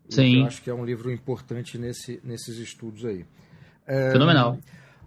Sim. 0.10 0.42
Eu 0.42 0.48
acho 0.48 0.62
que 0.62 0.70
é 0.70 0.74
um 0.74 0.86
livro 0.86 1.12
importante 1.12 1.78
nesse, 1.78 2.20
nesses 2.24 2.58
estudos 2.58 3.06
aí. 3.06 3.26
É, 3.88 4.12
Fenomenal. 4.12 4.58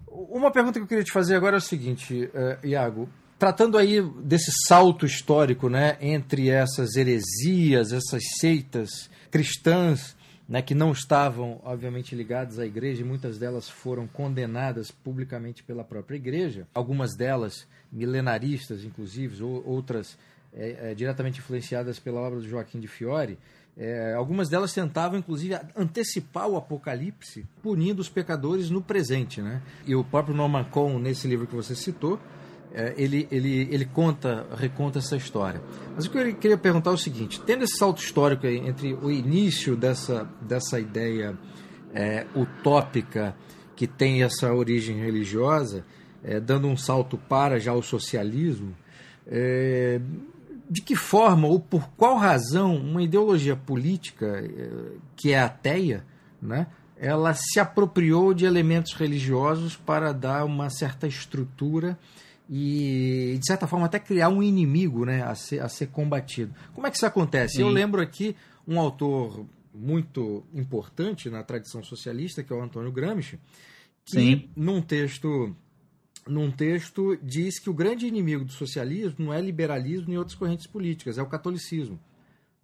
Uma 0.07 0.51
pergunta 0.51 0.79
que 0.79 0.83
eu 0.83 0.87
queria 0.87 1.03
te 1.03 1.11
fazer 1.11 1.35
agora 1.35 1.57
é 1.57 1.59
o 1.59 1.61
seguinte, 1.61 2.29
uh, 2.33 2.65
Iago. 2.65 3.09
Tratando 3.37 3.77
aí 3.77 4.01
desse 4.23 4.51
salto 4.67 5.05
histórico 5.05 5.69
né, 5.69 5.97
entre 6.01 6.49
essas 6.49 6.95
heresias, 6.95 7.91
essas 7.91 8.23
seitas 8.39 9.09
cristãs, 9.29 10.17
né, 10.49 10.61
que 10.61 10.73
não 10.73 10.91
estavam, 10.91 11.61
obviamente, 11.63 12.15
ligadas 12.15 12.57
à 12.57 12.65
igreja, 12.65 13.01
e 13.01 13.05
muitas 13.05 13.37
delas 13.37 13.69
foram 13.69 14.07
condenadas 14.07 14.89
publicamente 14.89 15.61
pela 15.61 15.83
própria 15.83 16.15
igreja, 16.15 16.65
algumas 16.73 17.15
delas 17.15 17.67
milenaristas, 17.91 18.83
inclusive, 18.83 19.43
ou 19.43 19.63
outras 19.67 20.17
é, 20.53 20.91
é, 20.91 20.95
diretamente 20.95 21.39
influenciadas 21.39 21.99
pela 21.99 22.21
obra 22.21 22.39
do 22.39 22.47
Joaquim 22.47 22.79
de 22.79 22.87
Fiore. 22.87 23.37
É, 23.79 24.15
algumas 24.15 24.49
delas 24.49 24.73
tentavam, 24.73 25.19
inclusive, 25.19 25.55
antecipar 25.75 26.47
o 26.47 26.57
apocalipse, 26.57 27.45
punindo 27.61 28.01
os 28.01 28.09
pecadores 28.09 28.71
no 28.71 28.81
presente. 28.81 29.39
Né? 29.39 29.61
E 29.85 29.95
o 29.95 30.03
próprio 30.03 30.35
Norman 30.35 30.63
Cohn, 30.63 30.97
nesse 30.97 31.27
livro 31.27 31.45
que 31.45 31.55
você 31.55 31.75
citou, 31.75 32.19
é, 32.73 32.93
ele, 32.97 33.27
ele, 33.31 33.67
ele 33.71 33.85
conta, 33.85 34.47
reconta 34.55 34.99
essa 34.99 35.15
história. 35.15 35.61
Mas 35.95 36.05
o 36.05 36.09
que 36.09 36.17
eu 36.17 36.35
queria 36.35 36.57
perguntar 36.57 36.89
é 36.89 36.93
o 36.93 36.97
seguinte: 36.97 37.39
tendo 37.41 37.63
esse 37.63 37.77
salto 37.77 38.01
histórico 38.01 38.47
entre 38.47 38.93
o 38.93 39.11
início 39.11 39.75
dessa, 39.75 40.27
dessa 40.41 40.79
ideia 40.79 41.37
é, 41.93 42.25
utópica 42.35 43.35
que 43.75 43.85
tem 43.85 44.23
essa 44.23 44.51
origem 44.53 44.97
religiosa, 44.97 45.85
é, 46.23 46.39
dando 46.39 46.67
um 46.67 46.75
salto 46.75 47.17
para 47.17 47.59
já 47.59 47.73
o 47.73 47.81
socialismo, 47.83 48.75
é, 49.27 50.01
de 50.69 50.81
que 50.81 50.95
forma 50.95 51.47
ou 51.47 51.59
por 51.59 51.89
qual 51.91 52.17
razão 52.17 52.75
uma 52.75 53.01
ideologia 53.01 53.55
política 53.55 54.43
eh, 54.43 54.97
que 55.15 55.31
é 55.31 55.39
ateia, 55.39 56.05
né, 56.41 56.67
ela 56.97 57.33
se 57.33 57.59
apropriou 57.59 58.33
de 58.33 58.45
elementos 58.45 58.93
religiosos 58.93 59.75
para 59.75 60.11
dar 60.11 60.45
uma 60.45 60.69
certa 60.69 61.07
estrutura 61.07 61.97
e, 62.49 63.37
de 63.39 63.45
certa 63.45 63.67
forma, 63.67 63.85
até 63.85 63.99
criar 63.99 64.29
um 64.29 64.41
inimigo 64.41 65.05
né, 65.05 65.21
a, 65.23 65.35
ser, 65.35 65.59
a 65.59 65.69
ser 65.69 65.87
combatido. 65.87 66.53
Como 66.73 66.87
é 66.87 66.89
que 66.89 66.95
isso 66.95 67.05
acontece? 67.05 67.55
Sim. 67.55 67.61
Eu 67.61 67.69
lembro 67.69 68.01
aqui 68.01 68.35
um 68.67 68.79
autor 68.79 69.45
muito 69.73 70.43
importante 70.53 71.29
na 71.29 71.43
tradição 71.43 71.83
socialista, 71.83 72.43
que 72.43 72.51
é 72.51 72.55
o 72.55 72.61
Antônio 72.61 72.91
Gramsci, 72.91 73.39
que 74.05 74.19
Sim. 74.19 74.49
num 74.55 74.81
texto 74.81 75.55
num 76.27 76.51
texto, 76.51 77.17
diz 77.21 77.59
que 77.59 77.69
o 77.69 77.73
grande 77.73 78.07
inimigo 78.07 78.45
do 78.45 78.51
socialismo 78.51 79.25
não 79.25 79.33
é 79.33 79.41
liberalismo 79.41 80.09
nem 80.09 80.17
outras 80.17 80.35
correntes 80.35 80.67
políticas, 80.67 81.17
é 81.17 81.21
o 81.21 81.27
catolicismo. 81.27 81.99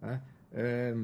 Né? 0.00 0.20
É, 0.56 0.94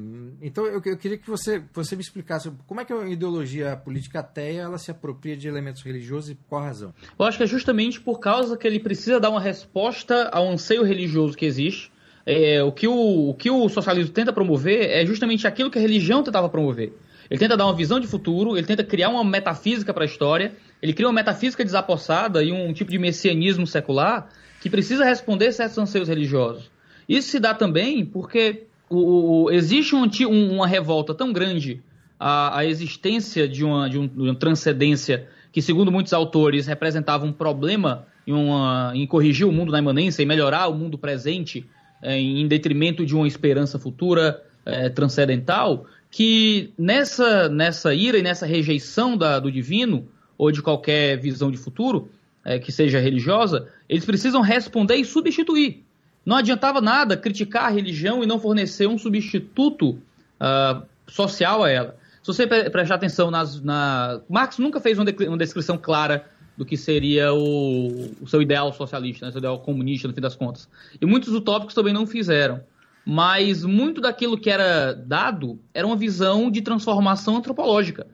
então 0.41 0.65
eu, 0.65 0.81
eu, 0.85 0.97
queria 0.97 1.17
que 1.17 1.29
você, 1.29 1.61
você 1.73 1.93
me 1.93 2.01
explicasse 2.01 2.49
como 2.65 2.79
é 2.79 2.85
que 2.85 2.93
a 2.93 3.09
ideologia 3.09 3.75
política 3.75 4.21
ateia 4.21 4.61
ela 4.61 4.77
se 4.77 4.89
apropria 4.89 5.35
de 5.35 5.45
elementos 5.45 5.81
religiosos 5.81 6.29
e 6.29 6.35
por 6.35 6.45
qual 6.47 6.61
razão? 6.63 6.93
Eu 7.19 7.25
acho 7.25 7.37
que 7.37 7.43
é 7.43 7.47
justamente 7.47 7.99
por 7.99 8.19
causa 8.19 8.55
que 8.55 8.65
ele 8.65 8.79
precisa 8.79 9.19
dar 9.19 9.29
uma 9.29 9.41
resposta 9.41 10.29
ao 10.31 10.47
anseio 10.49 10.83
religioso 10.83 11.35
que 11.35 11.45
existe. 11.45 11.91
é, 12.25 12.63
o, 12.63 12.71
que 12.71 12.87
o, 12.87 13.29
o 13.29 13.33
que 13.33 13.49
o 13.49 13.67
socialismo 13.67 14.13
tenta 14.13 14.31
promover 14.31 14.89
é 14.89 15.05
justamente 15.05 15.45
aquilo 15.45 15.69
que 15.69 15.77
a 15.77 15.81
religião 15.81 16.23
tentava 16.23 16.47
promover. 16.47 16.93
Ele 17.29 17.39
tenta 17.39 17.55
dar 17.55 17.65
uma 17.65 17.75
visão 17.75 17.97
de 17.99 18.07
futuro, 18.07 18.57
ele 18.57 18.67
tenta 18.67 18.83
criar 18.83 19.07
uma 19.07 19.23
metafísica 19.23 19.93
para 19.93 20.03
a 20.03 20.05
história, 20.05 20.53
ele 20.81 20.93
cria 20.93 21.07
uma 21.07 21.13
metafísica 21.13 21.63
desapossada 21.63 22.43
e 22.43 22.51
um 22.51 22.73
tipo 22.73 22.89
de 22.89 22.97
messianismo 22.97 23.67
secular 23.67 24.29
que 24.59 24.69
precisa 24.69 25.05
responder 25.05 25.51
certos 25.51 25.77
anseios 25.77 26.07
religiosos. 26.07 26.69
Isso 27.07 27.29
se 27.29 27.39
dá 27.39 27.53
também 27.53 28.05
porque 28.05 28.63
o, 28.89 29.43
o, 29.43 29.51
existe 29.51 29.95
um, 29.95 30.09
um, 30.27 30.55
uma 30.55 30.67
revolta 30.67 31.13
tão 31.13 31.31
grande 31.31 31.81
à, 32.19 32.59
à 32.59 32.65
existência 32.65 33.47
de 33.47 33.63
uma, 33.63 33.89
de, 33.89 33.97
um, 33.97 34.07
de 34.07 34.21
uma 34.21 34.35
transcendência 34.35 35.27
que, 35.51 35.61
segundo 35.61 35.91
muitos 35.91 36.13
autores, 36.13 36.67
representava 36.67 37.25
um 37.25 37.33
problema 37.33 38.05
em, 38.25 38.33
uma, 38.33 38.91
em 38.95 39.05
corrigir 39.05 39.47
o 39.47 39.51
mundo 39.51 39.71
na 39.71 39.79
imanência 39.79 40.21
e 40.21 40.25
melhorar 40.25 40.67
o 40.67 40.73
mundo 40.73 40.97
presente 40.97 41.65
é, 42.01 42.17
em 42.17 42.47
detrimento 42.47 43.05
de 43.05 43.15
uma 43.15 43.27
esperança 43.27 43.77
futura 43.77 44.41
é, 44.65 44.89
transcendental, 44.89 45.85
que 46.09 46.71
nessa, 46.77 47.47
nessa 47.49 47.93
ira 47.93 48.17
e 48.17 48.21
nessa 48.21 48.45
rejeição 48.45 49.17
da, 49.17 49.39
do 49.39 49.51
divino, 49.51 50.07
ou 50.41 50.51
de 50.51 50.59
qualquer 50.59 51.19
visão 51.19 51.51
de 51.51 51.57
futuro, 51.59 52.09
é, 52.43 52.57
que 52.57 52.71
seja 52.71 52.99
religiosa, 52.99 53.67
eles 53.87 54.03
precisam 54.03 54.41
responder 54.41 54.95
e 54.95 55.05
substituir. 55.05 55.83
Não 56.25 56.35
adiantava 56.35 56.81
nada 56.81 57.15
criticar 57.15 57.65
a 57.65 57.69
religião 57.69 58.23
e 58.23 58.25
não 58.25 58.39
fornecer 58.39 58.87
um 58.87 58.97
substituto 58.97 59.91
uh, 59.91 60.81
social 61.05 61.63
a 61.63 61.69
ela. 61.69 61.95
Se 62.23 62.33
você 62.33 62.47
prestar 62.47 62.95
atenção 62.95 63.29
nas. 63.29 63.61
Na... 63.61 64.19
Marx 64.27 64.57
nunca 64.57 64.79
fez 64.79 64.97
uma 64.97 65.37
descrição 65.37 65.77
clara 65.77 66.25
do 66.57 66.65
que 66.65 66.75
seria 66.75 67.31
o, 67.31 68.11
o 68.19 68.27
seu 68.27 68.41
ideal 68.41 68.73
socialista, 68.73 69.27
né, 69.27 69.31
seu 69.31 69.37
ideal 69.37 69.59
comunista, 69.59 70.07
no 70.07 70.13
fim 70.15 70.21
das 70.21 70.35
contas. 70.35 70.67
E 70.99 71.05
muitos 71.05 71.31
utópicos 71.35 71.75
também 71.75 71.93
não 71.93 72.07
fizeram. 72.07 72.61
Mas 73.05 73.63
muito 73.63 74.01
daquilo 74.01 74.39
que 74.39 74.49
era 74.49 74.93
dado 74.93 75.59
era 75.71 75.85
uma 75.85 75.95
visão 75.95 76.49
de 76.49 76.63
transformação 76.63 77.37
antropológica. 77.37 78.07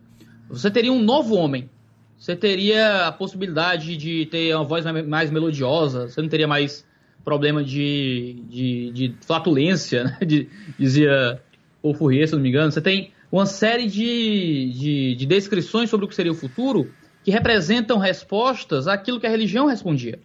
Você 0.49 0.69
teria 0.69 0.91
um 0.91 1.01
novo 1.01 1.33
homem. 1.35 1.69
Você 2.17 2.35
teria 2.35 3.07
a 3.07 3.11
possibilidade 3.11 3.95
de 3.95 4.25
ter 4.25 4.55
uma 4.55 4.63
voz 4.63 4.83
mais 5.05 5.29
melodiosa. 5.29 6.09
Você 6.09 6.21
não 6.21 6.29
teria 6.29 6.47
mais 6.47 6.85
problema 7.23 7.63
de, 7.63 8.41
de, 8.49 8.91
de 8.91 9.15
flatulência, 9.21 10.05
né? 10.19 10.19
de, 10.25 10.49
dizia 10.79 11.41
o 11.81 11.93
Fourier, 11.93 12.27
se 12.27 12.33
não 12.33 12.41
me 12.41 12.49
engano. 12.49 12.71
Você 12.71 12.81
tem 12.81 13.11
uma 13.31 13.45
série 13.45 13.87
de, 13.87 14.71
de, 14.73 15.15
de 15.15 15.25
descrições 15.25 15.89
sobre 15.89 16.05
o 16.05 16.09
que 16.09 16.15
seria 16.15 16.31
o 16.31 16.35
futuro 16.35 16.91
que 17.23 17.31
representam 17.31 17.97
respostas 17.97 18.87
àquilo 18.87 19.19
que 19.19 19.27
a 19.27 19.29
religião 19.29 19.65
respondia. 19.67 20.19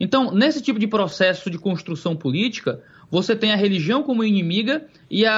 Então, 0.00 0.34
nesse 0.34 0.60
tipo 0.60 0.80
de 0.80 0.88
processo 0.88 1.48
de 1.48 1.58
construção 1.58 2.16
política, 2.16 2.82
você 3.12 3.36
tem 3.36 3.52
a 3.52 3.56
religião 3.56 4.02
como 4.02 4.24
inimiga 4.24 4.86
e 5.10 5.26
a, 5.26 5.34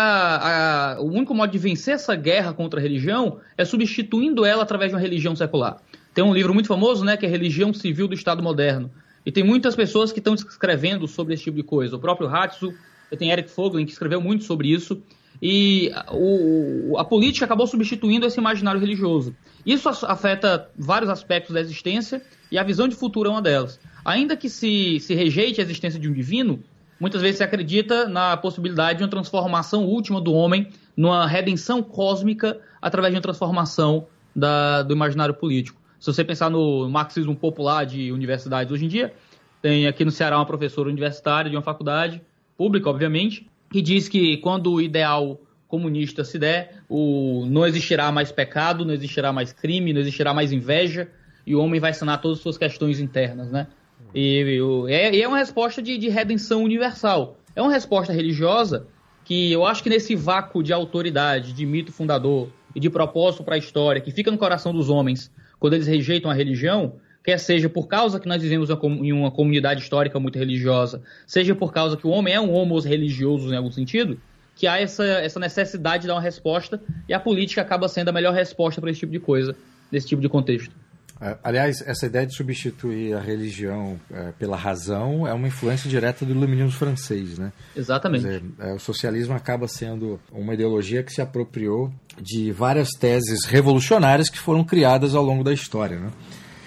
a, 0.94 1.00
o 1.00 1.06
único 1.06 1.34
modo 1.34 1.50
de 1.50 1.58
vencer 1.58 1.94
essa 1.94 2.14
guerra 2.14 2.52
contra 2.52 2.78
a 2.78 2.82
religião 2.82 3.40
é 3.58 3.64
substituindo 3.64 4.44
ela 4.44 4.62
através 4.62 4.92
de 4.92 4.94
uma 4.94 5.00
religião 5.00 5.34
secular. 5.34 5.78
Tem 6.14 6.22
um 6.22 6.32
livro 6.32 6.54
muito 6.54 6.68
famoso, 6.68 7.04
né, 7.04 7.16
que 7.16 7.26
é 7.26 7.28
Religião 7.28 7.74
Civil 7.74 8.06
do 8.06 8.14
Estado 8.14 8.40
Moderno. 8.40 8.92
E 9.26 9.32
tem 9.32 9.42
muitas 9.42 9.74
pessoas 9.74 10.12
que 10.12 10.20
estão 10.20 10.34
escrevendo 10.34 11.08
sobre 11.08 11.34
esse 11.34 11.42
tipo 11.42 11.56
de 11.56 11.64
coisa. 11.64 11.96
O 11.96 11.98
próprio 11.98 12.28
Hatsu, 12.28 12.72
tem 13.18 13.32
Eric 13.32 13.50
Foglin, 13.50 13.84
que 13.84 13.90
escreveu 13.90 14.20
muito 14.20 14.44
sobre 14.44 14.68
isso. 14.68 15.02
E 15.42 15.90
o, 16.12 16.96
a 16.96 17.04
política 17.04 17.44
acabou 17.44 17.66
substituindo 17.66 18.24
esse 18.24 18.38
imaginário 18.38 18.80
religioso. 18.80 19.34
Isso 19.66 19.88
afeta 19.88 20.70
vários 20.78 21.10
aspectos 21.10 21.52
da 21.52 21.60
existência 21.60 22.22
e 22.52 22.56
a 22.56 22.62
visão 22.62 22.86
de 22.86 22.94
futuro 22.94 23.30
é 23.30 23.32
uma 23.32 23.42
delas. 23.42 23.80
Ainda 24.04 24.36
que 24.36 24.48
se, 24.48 25.00
se 25.00 25.12
rejeite 25.12 25.60
a 25.60 25.64
existência 25.64 25.98
de 25.98 26.08
um 26.08 26.12
divino, 26.12 26.62
muitas 26.98 27.20
vezes 27.22 27.38
se 27.38 27.44
acredita 27.44 28.08
na 28.08 28.36
possibilidade 28.36 28.98
de 28.98 29.04
uma 29.04 29.10
transformação 29.10 29.84
última 29.84 30.20
do 30.20 30.32
homem, 30.32 30.68
numa 30.96 31.26
redenção 31.26 31.82
cósmica 31.82 32.58
através 32.80 33.12
de 33.12 33.16
uma 33.16 33.22
transformação 33.22 34.06
da, 34.34 34.82
do 34.82 34.94
imaginário 34.94 35.34
político. 35.34 35.80
Se 35.98 36.12
você 36.12 36.22
pensar 36.22 36.50
no 36.50 36.88
marxismo 36.88 37.34
popular 37.34 37.84
de 37.84 38.12
universidades 38.12 38.72
hoje 38.72 38.84
em 38.84 38.88
dia, 38.88 39.14
tem 39.62 39.86
aqui 39.86 40.04
no 40.04 40.10
Ceará 40.10 40.36
uma 40.36 40.44
professora 40.44 40.88
universitária 40.88 41.50
de 41.50 41.56
uma 41.56 41.62
faculdade 41.62 42.20
pública, 42.56 42.90
obviamente, 42.90 43.48
que 43.70 43.80
diz 43.80 44.08
que 44.08 44.36
quando 44.36 44.72
o 44.72 44.80
ideal 44.80 45.40
comunista 45.66 46.22
se 46.22 46.38
der, 46.38 46.82
o, 46.88 47.46
não 47.48 47.66
existirá 47.66 48.12
mais 48.12 48.30
pecado, 48.30 48.84
não 48.84 48.92
existirá 48.92 49.32
mais 49.32 49.52
crime, 49.52 49.92
não 49.92 50.00
existirá 50.00 50.34
mais 50.34 50.52
inveja, 50.52 51.08
e 51.46 51.54
o 51.54 51.60
homem 51.60 51.80
vai 51.80 51.92
sanar 51.92 52.20
todas 52.20 52.38
as 52.38 52.42
suas 52.42 52.58
questões 52.58 53.00
internas, 53.00 53.50
né? 53.50 53.66
E, 54.14 54.42
e 54.42 54.92
é, 54.92 55.20
é, 55.20 55.28
uma 55.28 55.38
resposta 55.38 55.82
de, 55.82 55.98
de 55.98 56.08
redenção 56.08 56.62
universal. 56.62 57.36
É 57.56 57.60
uma 57.60 57.72
resposta 57.72 58.12
religiosa 58.12 58.86
que 59.24 59.50
eu 59.50 59.64
acho 59.66 59.82
que 59.82 59.90
nesse 59.90 60.14
vácuo 60.14 60.62
de 60.62 60.72
autoridade, 60.72 61.52
de 61.52 61.66
mito 61.66 61.92
fundador 61.92 62.48
e 62.74 62.80
de 62.80 62.90
propósito 62.90 63.42
para 63.42 63.54
a 63.54 63.58
história 63.58 64.00
que 64.00 64.10
fica 64.10 64.30
no 64.30 64.38
coração 64.38 64.72
dos 64.72 64.88
homens 64.88 65.30
quando 65.58 65.74
eles 65.74 65.86
rejeitam 65.86 66.30
a 66.30 66.34
religião, 66.34 66.94
quer 67.24 67.38
seja 67.38 67.70
por 67.70 67.88
causa 67.88 68.20
que 68.20 68.28
nós 68.28 68.42
vivemos 68.42 68.68
em 68.70 69.12
uma 69.12 69.30
comunidade 69.30 69.80
histórica 69.80 70.20
muito 70.20 70.38
religiosa, 70.38 71.02
seja 71.26 71.54
por 71.54 71.72
causa 71.72 71.96
que 71.96 72.06
o 72.06 72.10
homem 72.10 72.34
é 72.34 72.40
um 72.40 72.52
homo 72.52 72.78
religioso 72.80 73.50
em 73.50 73.56
algum 73.56 73.70
sentido, 73.70 74.20
que 74.54 74.66
há 74.66 74.78
essa, 74.78 75.04
essa 75.04 75.40
necessidade 75.40 76.02
de 76.02 76.08
dar 76.08 76.14
uma 76.14 76.20
resposta 76.20 76.80
e 77.08 77.14
a 77.14 77.18
política 77.18 77.62
acaba 77.62 77.88
sendo 77.88 78.10
a 78.10 78.12
melhor 78.12 78.34
resposta 78.34 78.80
para 78.80 78.90
esse 78.90 79.00
tipo 79.00 79.12
de 79.12 79.20
coisa, 79.20 79.56
nesse 79.90 80.06
tipo 80.06 80.20
de 80.20 80.28
contexto. 80.28 80.76
É, 81.20 81.38
aliás, 81.44 81.80
essa 81.86 82.06
ideia 82.06 82.26
de 82.26 82.34
substituir 82.34 83.14
a 83.14 83.20
religião 83.20 83.98
é, 84.10 84.32
pela 84.32 84.56
razão 84.56 85.26
é 85.26 85.32
uma 85.32 85.46
influência 85.46 85.88
direta 85.88 86.24
do 86.24 86.32
iluminismo 86.32 86.72
francês, 86.72 87.38
né? 87.38 87.52
Exatamente. 87.76 88.24
Dizer, 88.24 88.42
é, 88.58 88.74
o 88.74 88.78
socialismo 88.78 89.34
acaba 89.34 89.68
sendo 89.68 90.20
uma 90.32 90.54
ideologia 90.54 91.02
que 91.02 91.12
se 91.12 91.22
apropriou 91.22 91.92
de 92.20 92.50
várias 92.50 92.90
teses 92.90 93.44
revolucionárias 93.44 94.28
que 94.28 94.38
foram 94.38 94.64
criadas 94.64 95.14
ao 95.14 95.22
longo 95.22 95.44
da 95.44 95.52
história, 95.52 95.98
né? 95.98 96.10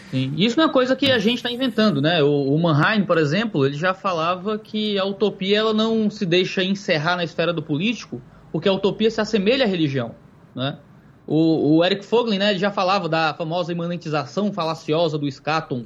Sim. 0.10 0.34
Isso 0.38 0.58
não 0.58 0.66
é 0.66 0.72
coisa 0.72 0.96
que 0.96 1.12
a 1.12 1.20
gente 1.20 1.38
está 1.38 1.52
inventando, 1.52 2.02
né? 2.02 2.24
O, 2.24 2.54
o 2.54 2.58
Mannheim, 2.58 3.04
por 3.06 3.18
exemplo, 3.18 3.66
ele 3.66 3.76
já 3.76 3.94
falava 3.94 4.58
que 4.58 4.98
a 4.98 5.06
utopia 5.06 5.58
ela 5.58 5.74
não 5.74 6.10
se 6.10 6.26
deixa 6.26 6.64
encerrar 6.64 7.18
na 7.18 7.26
esfera 7.26 7.52
do 7.52 7.62
político, 7.62 8.22
porque 8.52 8.70
a 8.70 8.74
utopia 8.74 9.12
se 9.12 9.20
assemelha 9.20 9.66
à 9.66 9.68
religião, 9.68 10.16
né? 10.56 10.80
O, 11.28 11.76
o 11.76 11.86
Eric 11.86 12.06
Foglin, 12.06 12.38
né, 12.38 12.58
já 12.58 12.72
falava 12.72 13.10
da 13.10 13.34
famosa 13.34 13.74
imanentização 13.74 14.54
falaciosa 14.54 15.18
do 15.18 15.30
Scaton, 15.30 15.84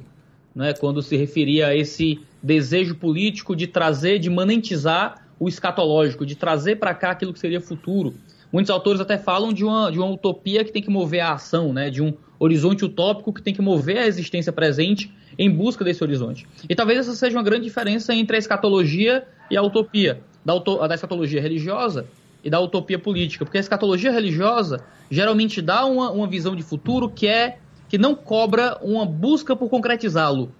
né, 0.54 0.72
quando 0.72 1.02
se 1.02 1.16
referia 1.16 1.66
a 1.66 1.76
esse 1.76 2.20
desejo 2.40 2.94
político 2.94 3.56
de 3.56 3.66
trazer, 3.66 4.20
de 4.20 4.30
manentizar 4.30 5.26
o 5.40 5.48
escatológico, 5.48 6.24
de 6.24 6.36
trazer 6.36 6.76
para 6.76 6.94
cá 6.94 7.10
aquilo 7.10 7.32
que 7.32 7.40
seria 7.40 7.60
futuro. 7.60 8.14
Muitos 8.52 8.70
autores 8.70 9.00
até 9.00 9.18
falam 9.18 9.52
de 9.52 9.64
uma, 9.64 9.90
de 9.90 9.98
uma 9.98 10.08
utopia 10.08 10.62
que 10.62 10.70
tem 10.70 10.82
que 10.82 10.90
mover 10.90 11.20
a 11.20 11.32
ação, 11.32 11.72
né, 11.72 11.90
de 11.90 12.00
um 12.00 12.14
horizonte 12.38 12.84
utópico 12.84 13.32
que 13.32 13.42
tem 13.42 13.52
que 13.52 13.62
mover 13.62 13.98
a 13.98 14.06
existência 14.06 14.52
presente 14.52 15.12
em 15.36 15.50
busca 15.50 15.84
desse 15.84 16.04
horizonte. 16.04 16.46
E 16.68 16.74
talvez 16.74 17.00
essa 17.00 17.14
seja 17.16 17.36
uma 17.36 17.42
grande 17.42 17.64
diferença 17.64 18.14
entre 18.14 18.36
a 18.36 18.38
escatologia 18.38 19.26
e 19.50 19.56
a 19.56 19.62
utopia. 19.62 20.20
Da, 20.44 20.58
da 20.58 20.94
escatologia 20.96 21.40
religiosa 21.40 22.04
e 22.44 22.50
da 22.50 22.60
utopia 22.60 22.98
política, 22.98 23.44
porque 23.44 23.58
a 23.58 23.60
escatologia 23.60 24.10
religiosa 24.10 24.84
geralmente 25.10 25.62
dá 25.62 25.84
uma, 25.84 26.10
uma 26.10 26.26
visão 26.26 26.56
de 26.56 26.62
futuro 26.62 27.08
que 27.08 27.26
é 27.26 27.58
que 27.88 27.98
não 27.98 28.14
cobra 28.14 28.78
uma 28.82 29.04
busca 29.04 29.54
por 29.54 29.68
concretizá-lo. 29.68 30.50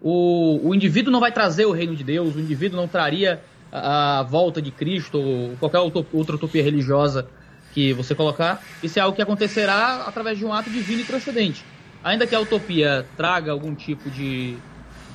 O, 0.00 0.68
o 0.68 0.74
indivíduo 0.74 1.10
não 1.10 1.18
vai 1.18 1.32
trazer 1.32 1.64
o 1.64 1.72
reino 1.72 1.96
de 1.96 2.04
Deus, 2.04 2.36
o 2.36 2.40
indivíduo 2.40 2.76
não 2.76 2.86
traria 2.86 3.42
a, 3.72 4.20
a 4.20 4.22
volta 4.22 4.60
de 4.62 4.70
Cristo 4.70 5.18
ou 5.18 5.56
qualquer 5.56 5.78
outra 5.78 6.36
utopia 6.36 6.62
religiosa 6.62 7.28
que 7.72 7.92
você 7.92 8.14
colocar, 8.14 8.62
isso 8.82 8.98
é 8.98 9.02
algo 9.02 9.14
que 9.14 9.22
acontecerá 9.22 10.04
através 10.06 10.38
de 10.38 10.44
um 10.44 10.52
ato 10.52 10.70
divino 10.70 11.02
e 11.02 11.04
transcendente. 11.04 11.64
Ainda 12.02 12.26
que 12.26 12.34
a 12.34 12.40
utopia 12.40 13.06
traga 13.16 13.52
algum 13.52 13.74
tipo 13.74 14.08
de, 14.10 14.56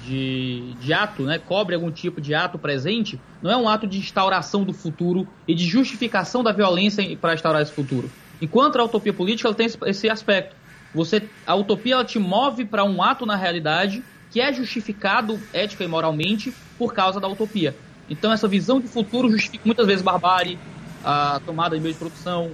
de, 0.05 0.73
de 0.79 0.93
ato, 0.93 1.23
né, 1.23 1.39
cobre 1.39 1.75
algum 1.75 1.91
tipo 1.91 2.19
de 2.19 2.33
ato 2.35 2.59
presente, 2.59 3.19
não 3.41 3.51
é 3.51 3.57
um 3.57 3.67
ato 3.67 3.87
de 3.87 3.97
instauração 3.97 4.63
do 4.63 4.73
futuro 4.73 5.27
e 5.47 5.55
de 5.55 5.65
justificação 5.65 6.43
da 6.43 6.51
violência 6.51 7.17
para 7.17 7.33
instaurar 7.33 7.61
esse 7.61 7.71
futuro. 7.71 8.09
Enquanto 8.41 8.77
a 8.77 8.83
utopia 8.83 9.13
política 9.13 9.47
ela 9.47 9.55
tem 9.55 9.67
esse 9.85 10.09
aspecto. 10.09 10.55
Você, 10.93 11.23
a 11.45 11.55
utopia 11.55 11.95
ela 11.95 12.05
te 12.05 12.19
move 12.19 12.65
para 12.65 12.83
um 12.83 13.01
ato 13.01 13.25
na 13.25 13.35
realidade 13.35 14.03
que 14.29 14.41
é 14.41 14.51
justificado 14.51 15.39
ética 15.53 15.83
e 15.83 15.87
moralmente 15.87 16.53
por 16.77 16.93
causa 16.93 17.19
da 17.19 17.27
utopia. 17.27 17.75
Então 18.09 18.31
essa 18.31 18.47
visão 18.47 18.79
de 18.79 18.87
futuro 18.87 19.29
justifica 19.29 19.63
muitas 19.65 19.87
vezes 19.87 20.01
barbárie, 20.01 20.59
a 21.03 21.39
tomada 21.45 21.75
de 21.75 21.81
meio 21.81 21.93
de 21.93 21.99
produção, 21.99 22.51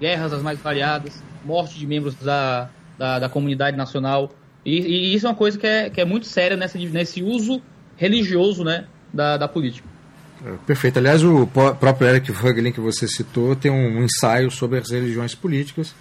guerras 0.00 0.32
as 0.32 0.42
mais 0.42 0.58
variadas, 0.60 1.22
morte 1.44 1.78
de 1.78 1.86
membros 1.86 2.14
da, 2.14 2.70
da, 2.96 3.18
da 3.18 3.28
comunidade 3.28 3.76
nacional. 3.76 4.30
E, 4.68 4.80
e, 4.80 5.14
isso 5.14 5.26
é 5.26 5.30
uma 5.30 5.36
coisa 5.36 5.58
que 5.58 5.66
é, 5.66 5.88
que 5.88 5.98
é 5.98 6.04
muito 6.04 6.26
séria 6.26 6.54
nessa, 6.54 6.78
nesse 6.78 7.22
uso 7.22 7.62
religioso 7.96 8.62
né, 8.62 8.86
da, 9.12 9.38
da 9.38 9.48
política. 9.48 9.88
É, 10.44 10.52
perfeito. 10.66 10.98
Aliás, 10.98 11.24
o 11.24 11.46
próprio 11.46 12.06
Eric 12.06 12.30
Voegelin 12.30 12.70
que 12.70 12.80
você 12.80 13.08
citou 13.08 13.56
tem 13.56 13.70
um 13.70 14.04
ensaio 14.04 14.50
sobre 14.50 14.78
as 14.78 14.90
religiões 14.90 15.34
políticas 15.34 15.94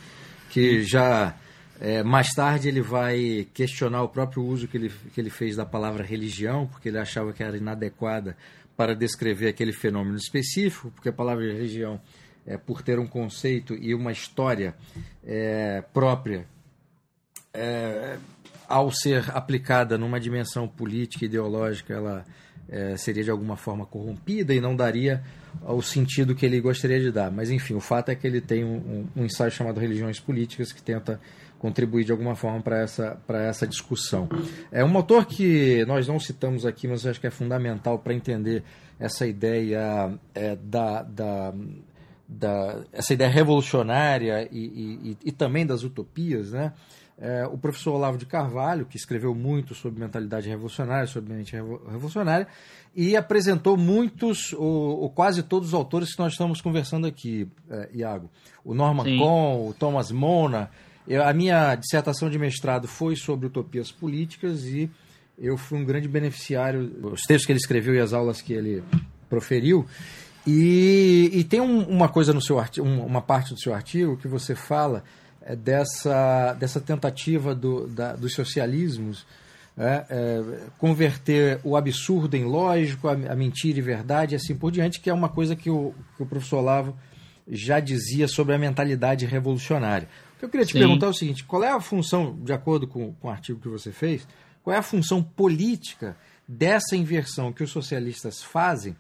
que 0.50 0.84
já 0.84 1.34
é, 1.80 2.04
mais 2.04 2.34
tarde 2.34 2.68
ele 2.68 2.82
vai 2.82 3.48
questionar 3.54 4.04
o 4.04 4.10
próprio 4.10 4.44
uso 4.44 4.68
que 4.68 4.76
ele, 4.76 4.92
que 5.14 5.22
ele 5.22 5.30
fez 5.30 5.56
da 5.56 5.66
palavra 5.66 6.04
religião, 6.04 6.68
porque 6.68 6.90
ele 6.90 7.00
achava 7.00 7.32
que 7.32 7.42
era 7.42 7.56
inadequada 7.56 8.36
para 8.76 8.94
descrever 8.94 9.48
aquele 9.48 9.72
fenômeno 9.72 10.18
específico, 10.18 10.92
porque 10.92 11.08
a 11.10 11.14
palavra 11.14 11.46
religião, 11.46 12.02
é, 12.46 12.58
por 12.58 12.82
ter 12.82 13.00
um 13.00 13.08
conceito 13.08 13.76
e 13.76 13.96
uma 13.96 14.12
história 14.12 14.76
é, 15.26 15.84
própria, 15.94 16.46
é, 17.54 18.18
ao 18.68 18.92
ser 18.92 19.30
aplicada 19.36 19.98
numa 19.98 20.20
dimensão 20.20 20.68
política 20.68 21.26
e 21.26 21.28
ideológica, 21.28 21.94
ela 21.94 22.26
é, 22.70 22.98
seria 22.98 23.24
de 23.24 23.32
alguma 23.32 23.56
forma 23.56 23.86
corrompida 23.86 24.54
e 24.54 24.60
não 24.60 24.76
daria 24.76 25.24
o 25.64 25.82
sentido 25.82 26.36
que 26.36 26.46
ele 26.46 26.60
gostaria 26.60 27.00
de 27.00 27.12
dar. 27.12 27.32
Mas 27.32 27.50
enfim, 27.50 27.74
o 27.74 27.80
fato 27.80 28.10
é 28.10 28.16
que 28.16 28.28
ele 28.28 28.42
tem 28.42 28.64
um, 28.64 29.08
um, 29.16 29.26
ensaio 29.26 29.52
chamado 29.52 29.80
Religiões 29.80 30.20
Políticas 30.20 30.72
que 30.72 30.82
tenta 30.82 31.20
contribuir 31.58 32.04
de 32.04 32.12
alguma 32.12 32.36
forma 32.36 32.62
para 32.62 32.80
essa, 32.82 33.20
essa 33.30 33.66
discussão. 33.66 34.30
É 34.72 34.84
um 34.84 34.96
autor 34.96 35.26
que 35.26 35.84
nós 35.86 36.08
não 36.08 36.20
citamos 36.20 36.66
aqui, 36.66 36.88
mas 36.88 37.06
acho 37.06 37.20
que 37.20 37.28
é 37.28 37.32
fundamental 37.32 37.98
para 37.98 38.14
entender 38.14 38.64
essa 39.00 39.26
ideia 39.26 40.12
é, 40.36 40.56
da, 40.56 41.02
da, 41.02 41.54
da, 42.28 42.84
essa 42.92 43.14
ideia 43.14 43.30
revolucionária 43.30 44.48
e, 44.52 44.60
e, 44.60 45.18
e 45.26 45.32
também 45.32 45.66
das 45.66 45.84
utopias, 45.84 46.52
né? 46.52 46.74
É, 47.20 47.48
o 47.48 47.58
professor 47.58 47.96
Olavo 47.96 48.16
de 48.18 48.28
Carvalho, 48.28 48.86
que 48.86 48.96
escreveu 48.96 49.34
muito 49.34 49.74
sobre 49.74 50.00
mentalidade 50.00 50.48
revolucionária, 50.48 51.08
sobre 51.08 51.34
mente 51.34 51.56
revolucionária, 51.56 52.48
e 52.96 53.16
apresentou 53.16 53.76
muitos, 53.76 54.54
ou, 54.54 55.02
ou, 55.02 55.10
quase 55.10 55.42
todos 55.42 55.70
os 55.70 55.74
autores 55.74 56.14
que 56.14 56.20
nós 56.20 56.34
estamos 56.34 56.62
conversando 56.62 57.08
aqui, 57.08 57.48
é, 57.70 57.90
Iago. 57.94 58.30
O 58.64 58.76
Norman 58.76 59.04
Sim. 59.04 59.20
O 59.20 59.74
Thomas 59.80 60.12
Mona, 60.12 60.70
eu, 61.08 61.24
a 61.24 61.34
minha 61.34 61.74
dissertação 61.74 62.30
de 62.30 62.38
mestrado 62.38 62.88
foi 62.88 63.16
sobre 63.16 63.48
utopias 63.48 63.92
políticas 63.92 64.66
e 64.66 64.90
eu 65.40 65.58
fui 65.58 65.80
um 65.80 65.86
grande 65.86 66.08
beneficiário, 66.08 67.12
os 67.14 67.22
textos 67.24 67.46
que 67.46 67.52
ele 67.52 67.60
escreveu 67.60 67.96
e 67.96 68.00
as 68.00 68.14
aulas 68.14 68.42
que 68.42 68.54
ele 68.54 68.84
proferiu. 69.30 69.86
E, 70.46 71.30
e 71.34 71.44
tem 71.44 71.60
um, 71.60 71.84
uma 71.84 72.10
coisa 72.10 72.34
no 72.34 72.42
seu 72.42 72.60
artigo, 72.60 72.88
uma 72.88 73.22
parte 73.22 73.54
do 73.54 73.60
seu 73.60 73.74
artigo 73.74 74.18
que 74.18 74.28
você 74.28 74.56
fala 74.56 75.04
dessa, 75.56 76.54
dessa 76.54 76.80
tentativa 76.82 77.56
do, 77.56 77.88
da, 77.88 78.16
dos 78.16 78.34
socialismos 78.34 79.26
é, 79.78 80.06
é, 80.10 80.44
converter 80.78 81.60
o 81.64 81.78
absurdo 81.78 82.36
em 82.36 82.44
lógico, 82.44 83.08
a, 83.08 83.12
a, 83.12 83.36
mentira 83.36 83.78
e 83.78 83.82
verdade, 83.82 84.34
e 84.34 84.36
assim 84.36 84.56
por 84.56 84.72
diante, 84.72 85.00
que 85.00 85.10
é 85.10 85.14
uma 85.14 85.30
coisa 85.30 85.56
que 85.56 85.70
o, 85.70 85.94
que 86.16 86.24
o 86.24 86.26
professor 86.26 86.58
Olavo 86.58 86.98
já 87.48 87.80
dizia 87.80 88.28
sobre 88.28 88.56
a 88.56 88.58
mentalidade 88.58 89.26
revolucionária. 89.26 90.10
O 90.36 90.40
que 90.40 90.46
eu 90.46 90.50
queria 90.50 90.66
te 90.66 90.74
Sim. 90.74 90.80
perguntar 90.80 91.06
é 91.06 91.10
o 91.10 91.14
seguinte: 91.14 91.44
qual 91.44 91.64
é 91.64 91.72
a 91.72 91.80
função, 91.80 92.38
de 92.44 92.52
acordo 92.52 92.88
com, 92.88 93.14
com 93.14 93.28
o 93.28 93.32
artigo 93.32 93.60
que 93.60 93.68
você 93.68 93.92
fez, 93.92 94.28
qual 94.64 94.76
é 94.76 94.80
a 94.80 94.84
função 94.84 95.22
política 95.22 96.18
dessa 96.48 96.96
inversão 96.96 97.54
que 97.54 97.64
os 97.64 97.70
socialistas 97.70 98.42
fazem 98.42 98.94
é, 98.94 98.96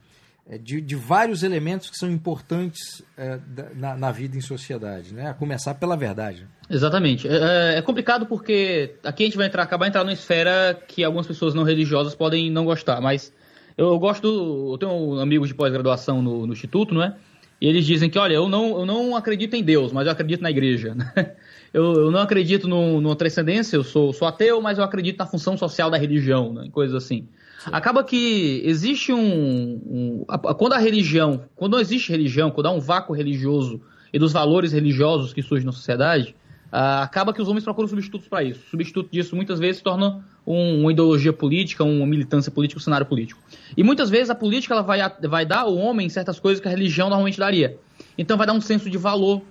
de, 0.56 0.80
de 0.80 0.96
vários 0.96 1.44
elementos 1.44 1.90
que 1.90 1.98
são 1.98 2.10
importantes 2.10 3.04
é, 3.18 3.40
na, 3.76 3.98
na, 3.98 4.12
vida 4.12 4.38
em 4.38 4.42
sociedade, 4.42 5.14
né? 5.14 5.30
a 5.30 5.34
começar 5.34 5.74
pela 5.74 5.98
verdade? 5.98 6.48
Exatamente. 6.70 7.28
É, 7.28 7.76
é, 7.76 7.78
é 7.80 7.82
complicado 7.82 8.26
porque 8.26 8.96
aqui 9.04 9.24
a 9.24 9.26
gente 9.26 9.36
vai 9.36 9.48
entrar, 9.48 9.64
acabar 9.64 9.88
entrando 9.88 10.06
numa 10.06 10.14
esfera 10.14 10.80
que 10.88 11.04
algumas 11.04 11.28
pessoas 11.28 11.54
não 11.54 11.64
religiosas 11.64 12.16
podem 12.16 12.50
não 12.50 12.64
gostar, 12.64 13.02
mas 13.02 13.34
eu 13.78 14.00
gosto 14.00 14.72
eu 14.72 14.78
tenho 14.78 15.20
amigos 15.20 15.50
de 15.50 15.56
pós-graduação 15.56 16.22
no, 16.22 16.48
no 16.48 16.54
Instituto, 16.54 16.94
não 16.94 17.04
é? 17.04 17.16
E 17.60 17.68
eles 17.68 17.86
dizem 17.86 18.10
que, 18.10 18.20
olha, 18.20 18.36
eu 18.36 18.48
não, 18.48 18.80
eu 18.80 18.86
não 18.86 19.16
acredito 19.16 19.56
em 19.56 19.64
Deus, 19.64 19.92
mas 19.92 20.06
eu 20.06 20.12
acredito 20.12 20.42
na 20.42 20.52
igreja. 20.52 20.96
eu, 21.74 21.94
eu 21.94 22.12
não 22.12 22.20
acredito 22.20 22.68
no, 22.68 23.02
numa 23.02 23.16
transcendência, 23.16 23.76
eu 23.76 23.84
sou, 23.84 24.14
sou 24.14 24.28
ateu, 24.28 24.62
mas 24.62 24.78
eu 24.78 24.84
acredito 24.84 25.18
na 25.18 25.26
função 25.26 25.58
social 25.58 25.90
da 25.90 25.98
religião, 25.98 26.54
né? 26.54 26.70
coisas 26.72 26.96
assim. 26.96 27.28
Acaba 27.66 28.04
que 28.04 28.62
existe 28.64 29.12
um, 29.12 29.20
um 29.20 30.26
a, 30.28 30.38
quando 30.54 30.74
a 30.74 30.78
religião, 30.78 31.46
quando 31.56 31.74
não 31.74 31.80
existe 31.80 32.12
religião, 32.12 32.52
quando 32.52 32.68
há 32.68 32.72
um 32.72 32.80
vácuo 32.80 33.16
religioso 33.16 33.82
e 34.14 34.20
dos 34.20 34.32
valores 34.32 34.72
religiosos 34.72 35.34
que 35.34 35.42
surgem 35.42 35.66
na 35.66 35.72
sociedade, 35.72 36.36
uh, 36.68 37.02
acaba 37.02 37.34
que 37.34 37.42
os 37.42 37.48
homens 37.48 37.64
procuram 37.64 37.88
substitutos 37.88 38.28
para 38.28 38.44
isso. 38.44 38.62
O 38.68 38.70
substituto 38.70 39.12
disso 39.12 39.36
muitas 39.36 39.60
vezes 39.60 39.78
se 39.78 39.84
torna 39.84 40.24
um, 40.46 40.82
uma 40.82 40.92
ideologia 40.92 41.34
política, 41.34 41.84
uma 41.84 42.06
militância 42.06 42.52
política, 42.52 42.80
um 42.80 42.84
cenário 42.84 43.06
político. 43.06 43.42
E 43.76 43.84
muitas 43.84 44.10
vezes 44.10 44.30
a 44.30 44.36
política 44.36 44.74
ela 44.74 44.84
vai, 44.84 45.00
vai 45.28 45.46
dar 45.46 45.62
ao 45.62 45.76
homem 45.76 46.08
certas 46.10 46.40
coisas 46.40 46.62
que 46.62 46.68
a 46.68 46.72
religião 46.72 47.10
normalmente 47.10 47.40
daria. 47.40 47.78
Então 48.18 48.38
vai 48.38 48.48
dar 48.48 48.54
um 48.54 48.62
senso 48.62 48.90
de 48.90 48.98
valor, 48.98 49.42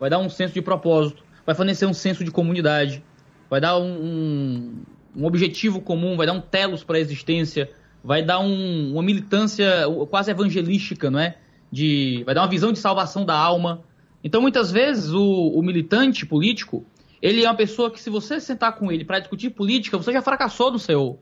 vai 0.00 0.10
dar 0.10 0.18
um 0.18 0.28
senso 0.28 0.54
de 0.54 0.62
propósito, 0.62 1.22
vai 1.44 1.54
fornecer 1.54 1.86
um 1.86 1.94
senso 1.94 2.24
de 2.24 2.30
comunidade, 2.30 3.04
vai 3.48 3.60
dar 3.60 3.78
um, 3.78 4.82
um 5.16 5.24
objetivo 5.24 5.80
comum, 5.80 6.16
vai 6.16 6.26
dar 6.26 6.32
um 6.32 6.40
telos 6.40 6.82
para 6.84 6.96
a 6.96 7.00
existência, 7.00 7.70
vai 8.02 8.22
dar 8.22 8.40
um, 8.40 8.92
uma 8.92 9.02
militância 9.02 9.84
quase 10.10 10.30
evangelística, 10.30 11.10
não 11.10 11.18
é? 11.18 11.36
De, 11.70 12.22
vai 12.24 12.34
dar 12.34 12.42
uma 12.42 12.48
visão 12.48 12.72
de 12.72 12.78
salvação 12.78 13.24
da 13.24 13.34
alma, 13.34 13.82
então, 14.24 14.40
muitas 14.40 14.70
vezes, 14.70 15.10
o, 15.10 15.48
o, 15.48 15.62
militante 15.62 16.24
político, 16.24 16.84
ele 17.20 17.44
é 17.44 17.48
uma 17.48 17.56
pessoa 17.56 17.90
que, 17.90 18.00
se 18.00 18.08
você 18.08 18.40
sentar 18.40 18.76
com 18.76 18.90
ele 18.92 19.04
para 19.04 19.18
discutir 19.18 19.50
política, 19.50 19.98
você 19.98 20.12
já 20.12 20.22
fracassou 20.22 20.70
no 20.70 20.78
seu, 20.78 21.20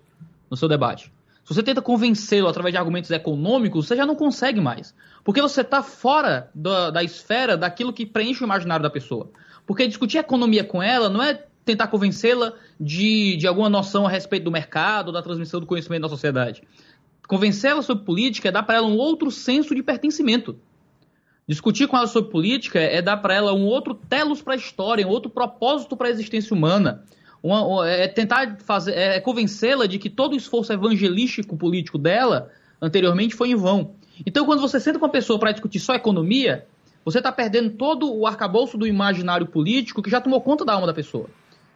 no 0.50 0.56
seu 0.56 0.68
debate. 0.68 1.12
Se 1.44 1.54
você 1.54 1.62
tenta 1.62 1.80
convencê-lo 1.80 2.46
através 2.46 2.72
de 2.72 2.78
argumentos 2.78 3.10
econômicos, 3.10 3.86
você 3.86 3.96
já 3.96 4.04
não 4.04 4.14
consegue 4.14 4.60
mais. 4.60 4.94
Porque 5.24 5.40
você 5.40 5.62
está 5.62 5.82
fora 5.82 6.50
da, 6.54 6.90
da 6.90 7.02
esfera 7.02 7.56
daquilo 7.56 7.92
que 7.92 8.04
preenche 8.04 8.44
o 8.44 8.46
imaginário 8.46 8.82
da 8.82 8.90
pessoa. 8.90 9.30
Porque 9.66 9.86
discutir 9.86 10.18
economia 10.18 10.62
com 10.62 10.82
ela 10.82 11.08
não 11.08 11.22
é 11.22 11.46
tentar 11.70 11.86
convencê-la 11.86 12.52
de, 12.78 13.36
de 13.36 13.46
alguma 13.46 13.68
noção 13.68 14.06
a 14.06 14.10
respeito 14.10 14.44
do 14.44 14.50
mercado, 14.50 15.12
da 15.12 15.22
transmissão 15.22 15.60
do 15.60 15.66
conhecimento 15.66 16.02
da 16.02 16.08
sociedade. 16.08 16.62
Convencê-la 17.28 17.80
sobre 17.82 18.04
política 18.04 18.48
é 18.48 18.52
dar 18.52 18.64
para 18.64 18.76
ela 18.76 18.88
um 18.88 18.96
outro 18.96 19.30
senso 19.30 19.74
de 19.74 19.82
pertencimento. 19.82 20.58
Discutir 21.46 21.86
com 21.86 21.96
ela 21.96 22.06
sobre 22.06 22.30
política 22.30 22.80
é 22.80 23.00
dar 23.00 23.16
para 23.18 23.34
ela 23.34 23.52
um 23.52 23.64
outro 23.64 23.94
telos 23.94 24.42
para 24.42 24.54
a 24.54 24.56
história, 24.56 25.06
um 25.06 25.10
outro 25.10 25.30
propósito 25.30 25.96
para 25.96 26.08
a 26.08 26.10
existência 26.10 26.54
humana. 26.54 27.04
Uma, 27.42 27.88
é 27.88 28.06
tentar 28.08 28.58
fazer, 28.58 28.92
é 28.92 29.20
convencê-la 29.20 29.86
de 29.86 29.98
que 29.98 30.10
todo 30.10 30.32
o 30.32 30.36
esforço 30.36 30.72
evangelístico 30.72 31.56
político 31.56 31.98
dela 31.98 32.50
anteriormente 32.80 33.34
foi 33.34 33.50
em 33.50 33.54
vão. 33.54 33.94
Então, 34.26 34.44
quando 34.44 34.60
você 34.60 34.78
senta 34.78 34.98
com 34.98 35.06
uma 35.06 35.12
pessoa 35.12 35.38
para 35.38 35.52
discutir 35.52 35.80
só 35.80 35.94
economia, 35.94 36.66
você 37.04 37.18
está 37.18 37.32
perdendo 37.32 37.70
todo 37.70 38.12
o 38.12 38.26
arcabouço 38.26 38.76
do 38.76 38.86
imaginário 38.86 39.46
político 39.46 40.02
que 40.02 40.10
já 40.10 40.20
tomou 40.20 40.40
conta 40.40 40.64
da 40.64 40.74
alma 40.74 40.86
da 40.86 40.94
pessoa. 40.94 41.28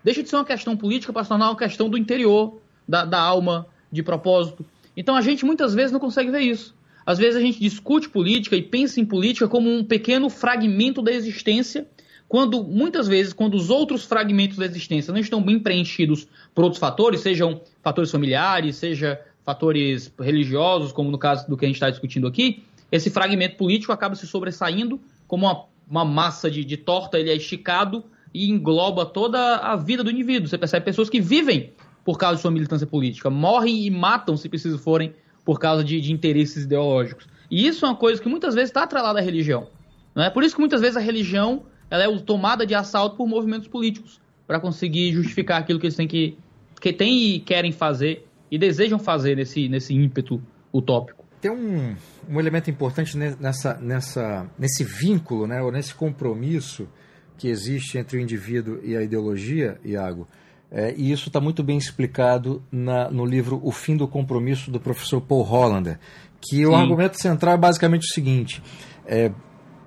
Deixa 0.04 0.22
de 0.22 0.28
ser 0.28 0.36
uma 0.36 0.44
questão 0.44 0.76
política 0.76 1.12
para 1.12 1.24
se 1.24 1.30
tornar 1.30 1.48
uma 1.48 1.56
questão 1.56 1.88
do 1.88 1.96
interior, 1.96 2.60
da, 2.86 3.06
da 3.06 3.18
alma, 3.18 3.66
de 3.90 4.02
propósito. 4.02 4.64
Então, 4.94 5.16
a 5.16 5.22
gente 5.22 5.46
muitas 5.46 5.74
vezes 5.74 5.90
não 5.90 5.98
consegue 5.98 6.30
ver 6.30 6.40
isso. 6.40 6.74
Às 7.06 7.18
vezes 7.18 7.36
a 7.36 7.40
gente 7.40 7.58
discute 7.58 8.08
política 8.08 8.54
e 8.54 8.62
pensa 8.62 9.00
em 9.00 9.04
política 9.04 9.48
como 9.48 9.70
um 9.70 9.82
pequeno 9.82 10.28
fragmento 10.28 11.02
da 11.02 11.12
existência, 11.12 11.86
quando 12.28 12.62
muitas 12.62 13.06
vezes, 13.06 13.32
quando 13.32 13.54
os 13.54 13.70
outros 13.70 14.04
fragmentos 14.04 14.56
da 14.56 14.64
existência 14.64 15.12
não 15.12 15.20
estão 15.20 15.42
bem 15.42 15.58
preenchidos 15.58 16.26
por 16.54 16.64
outros 16.64 16.80
fatores, 16.80 17.20
sejam 17.20 17.60
fatores 17.82 18.10
familiares, 18.10 18.76
seja 18.76 19.20
fatores 19.44 20.12
religiosos, 20.18 20.92
como 20.92 21.10
no 21.10 21.18
caso 21.18 21.46
do 21.48 21.56
que 21.56 21.64
a 21.64 21.68
gente 21.68 21.76
está 21.76 21.90
discutindo 21.90 22.26
aqui, 22.26 22.62
esse 22.90 23.10
fragmento 23.10 23.56
político 23.56 23.92
acaba 23.92 24.14
se 24.14 24.26
sobressaindo 24.26 24.98
como 25.28 25.46
uma, 25.46 25.64
uma 25.88 26.04
massa 26.04 26.50
de, 26.50 26.64
de 26.64 26.76
torta, 26.78 27.18
ele 27.18 27.30
é 27.30 27.36
esticado 27.36 28.04
e 28.34 28.50
engloba 28.50 29.06
toda 29.06 29.56
a 29.56 29.76
vida 29.76 30.02
do 30.02 30.10
indivíduo. 30.10 30.48
Você 30.48 30.58
percebe 30.58 30.84
pessoas 30.84 31.08
que 31.08 31.20
vivem 31.20 31.72
por 32.04 32.18
causa 32.18 32.36
de 32.36 32.42
sua 32.42 32.50
militância 32.50 32.86
política, 32.86 33.30
morrem 33.30 33.86
e 33.86 33.90
matam, 33.90 34.36
se 34.36 34.48
preciso 34.48 34.78
forem, 34.78 35.14
por 35.44 35.58
causa 35.58 35.84
de, 35.84 36.00
de 36.00 36.12
interesses 36.12 36.64
ideológicos. 36.64 37.26
E 37.50 37.66
isso 37.66 37.86
é 37.86 37.88
uma 37.88 37.96
coisa 37.96 38.20
que 38.20 38.28
muitas 38.28 38.54
vezes 38.54 38.70
está 38.70 38.82
atrelada 38.82 39.20
à 39.20 39.22
religião. 39.22 39.68
É 40.16 40.30
por 40.30 40.42
isso 40.42 40.54
que 40.54 40.60
muitas 40.60 40.80
vezes 40.80 40.96
a 40.96 41.00
religião 41.00 41.64
ela 41.90 42.04
é 42.04 42.18
tomada 42.18 42.66
de 42.66 42.74
assalto 42.74 43.16
por 43.16 43.26
movimentos 43.26 43.68
políticos 43.68 44.20
para 44.46 44.60
conseguir 44.60 45.12
justificar 45.12 45.60
aquilo 45.60 45.78
que 45.78 45.86
eles 45.86 45.96
têm 45.96 46.08
que, 46.08 46.36
que 46.80 46.92
têm 46.92 47.34
e 47.34 47.40
querem 47.40 47.72
fazer 47.72 48.26
e 48.50 48.58
desejam 48.58 48.98
fazer 48.98 49.36
nesse, 49.36 49.68
nesse 49.68 49.94
ímpeto 49.94 50.42
utópico. 50.72 51.24
Tem 51.40 51.50
um, 51.50 51.94
um 52.28 52.40
elemento 52.40 52.70
importante 52.70 53.16
nessa, 53.16 53.74
nessa, 53.74 54.50
nesse 54.58 54.82
vínculo, 54.82 55.46
né, 55.46 55.62
ou 55.62 55.70
nesse 55.70 55.94
compromisso 55.94 56.88
que 57.36 57.48
existe 57.48 57.98
entre 57.98 58.16
o 58.16 58.20
indivíduo 58.20 58.80
e 58.82 58.96
a 58.96 59.02
ideologia, 59.02 59.78
Iago, 59.84 60.26
é, 60.70 60.92
e 60.96 61.12
isso 61.12 61.28
está 61.28 61.40
muito 61.40 61.62
bem 61.62 61.78
explicado 61.78 62.62
na, 62.70 63.08
no 63.10 63.24
livro 63.24 63.60
O 63.62 63.70
Fim 63.70 63.96
do 63.96 64.08
Compromisso, 64.08 64.70
do 64.70 64.80
professor 64.80 65.20
Paul 65.20 65.42
Hollander, 65.42 65.98
que 66.40 66.56
Sim. 66.56 66.66
o 66.66 66.74
argumento 66.74 67.20
central 67.20 67.54
é 67.54 67.58
basicamente 67.58 68.02
o 68.02 68.12
seguinte: 68.12 68.62
é, 69.06 69.30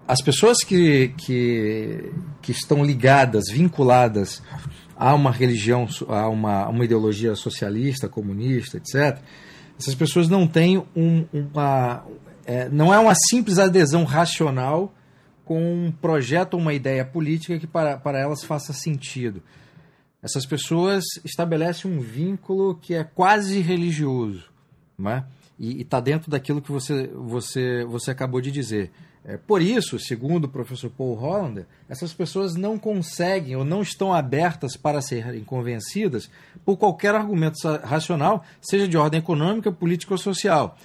as 0.07 0.21
pessoas 0.21 0.59
que, 0.63 1.09
que, 1.17 2.11
que 2.41 2.51
estão 2.51 2.85
ligadas, 2.85 3.45
vinculadas 3.51 4.41
a 4.95 5.13
uma 5.13 5.31
religião, 5.31 5.87
a 6.07 6.29
uma, 6.29 6.67
uma 6.69 6.85
ideologia 6.85 7.35
socialista, 7.35 8.07
comunista, 8.07 8.77
etc., 8.77 9.19
essas 9.77 9.93
pessoas 9.93 10.27
não 10.27 10.47
têm 10.47 10.83
um, 10.95 11.25
uma. 11.31 12.03
É, 12.45 12.69
não 12.69 12.93
é 12.93 12.97
uma 12.97 13.13
simples 13.13 13.59
adesão 13.59 14.05
racional 14.05 14.93
com 15.47 15.87
um 15.87 15.91
projeto 15.91 16.55
ou 16.55 16.59
uma 16.59 16.73
ideia 16.73 17.05
política 17.05 17.57
que 17.57 17.67
para, 17.67 17.97
para 17.97 18.19
elas 18.19 18.43
faça 18.43 18.73
sentido 18.73 19.41
essas 20.21 20.45
pessoas 20.45 21.03
estabelecem 21.23 21.89
um 21.89 21.99
vínculo 21.99 22.75
que 22.75 22.93
é 22.93 23.03
quase 23.03 23.59
religioso. 23.61 24.43
Né? 24.97 25.23
E 25.59 25.81
está 25.81 25.99
dentro 25.99 26.29
daquilo 26.29 26.61
que 26.61 26.71
você, 26.71 27.07
você, 27.07 27.85
você 27.85 28.11
acabou 28.11 28.41
de 28.41 28.51
dizer. 28.51 28.91
É, 29.23 29.37
por 29.37 29.61
isso, 29.61 29.99
segundo 29.99 30.45
o 30.45 30.49
professor 30.49 30.89
Paul 30.89 31.15
Hollander, 31.15 31.65
essas 31.89 32.13
pessoas 32.13 32.55
não 32.55 32.77
conseguem 32.77 33.55
ou 33.55 33.65
não 33.65 33.81
estão 33.81 34.13
abertas 34.13 34.75
para 34.77 35.01
serem 35.01 35.43
convencidas 35.43 36.29
por 36.63 36.77
qualquer 36.77 37.13
argumento 37.13 37.55
racional, 37.83 38.43
seja 38.61 38.87
de 38.87 38.97
ordem 38.97 39.19
econômica, 39.19 39.71
política 39.71 40.13
ou 40.13 40.17
social. 40.17 40.77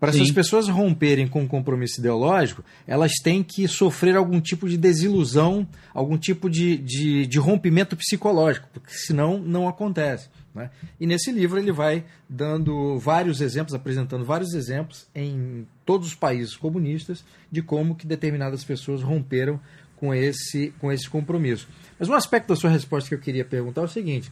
Para 0.00 0.10
essas 0.10 0.30
pessoas 0.30 0.68
romperem 0.68 1.26
com 1.26 1.44
o 1.44 1.48
compromisso 1.48 1.98
ideológico, 1.98 2.62
elas 2.86 3.12
têm 3.22 3.42
que 3.42 3.66
sofrer 3.66 4.16
algum 4.16 4.40
tipo 4.40 4.68
de 4.68 4.76
desilusão, 4.76 5.66
algum 5.94 6.18
tipo 6.18 6.50
de, 6.50 6.76
de, 6.76 7.26
de 7.26 7.38
rompimento 7.38 7.96
psicológico, 7.96 8.68
porque 8.72 8.90
senão 8.92 9.38
não 9.38 9.66
acontece. 9.66 10.28
Né? 10.54 10.70
E 11.00 11.06
nesse 11.06 11.32
livro 11.32 11.58
ele 11.58 11.72
vai 11.72 12.04
dando 12.28 12.98
vários 12.98 13.40
exemplos, 13.40 13.74
apresentando 13.74 14.24
vários 14.24 14.52
exemplos 14.52 15.06
em 15.14 15.66
todos 15.86 16.08
os 16.08 16.14
países 16.14 16.54
comunistas 16.54 17.24
de 17.50 17.62
como 17.62 17.94
que 17.94 18.06
determinadas 18.06 18.62
pessoas 18.62 19.02
romperam 19.02 19.58
com 19.96 20.14
esse, 20.14 20.72
com 20.78 20.92
esse 20.92 21.08
compromisso. 21.08 21.66
Mas 21.98 22.08
um 22.08 22.14
aspecto 22.14 22.48
da 22.48 22.56
sua 22.56 22.70
resposta 22.70 23.08
que 23.08 23.14
eu 23.14 23.20
queria 23.20 23.44
perguntar 23.44 23.80
é 23.80 23.84
o 23.84 23.88
seguinte: 23.88 24.30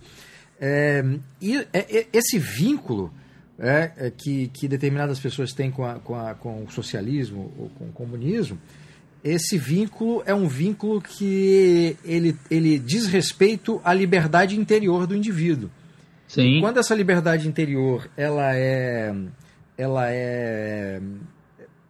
é, 0.60 1.04
é, 1.72 2.06
esse 2.12 2.38
vínculo 2.38 3.12
é, 3.58 3.92
é, 3.96 4.10
que, 4.10 4.48
que 4.48 4.66
determinadas 4.66 5.20
pessoas 5.20 5.52
têm 5.52 5.70
com, 5.70 5.84
a, 5.84 5.94
com, 6.00 6.14
a, 6.14 6.34
com 6.34 6.64
o 6.64 6.70
socialismo 6.70 7.52
ou 7.58 7.68
com 7.70 7.84
o 7.84 7.92
comunismo, 7.92 8.58
esse 9.22 9.56
vínculo 9.56 10.22
é 10.26 10.34
um 10.34 10.48
vínculo 10.48 11.00
que 11.00 11.96
ele, 12.04 12.36
ele 12.50 12.78
diz 12.78 13.06
respeito 13.06 13.80
à 13.84 13.94
liberdade 13.94 14.58
interior 14.58 15.06
do 15.06 15.14
indivíduo. 15.14 15.70
Sim. 16.26 16.60
Quando 16.60 16.78
essa 16.78 16.94
liberdade 16.94 17.46
interior 17.46 18.10
ela 18.16 18.56
é 18.56 19.14
ela 19.76 20.10
é 20.10 21.00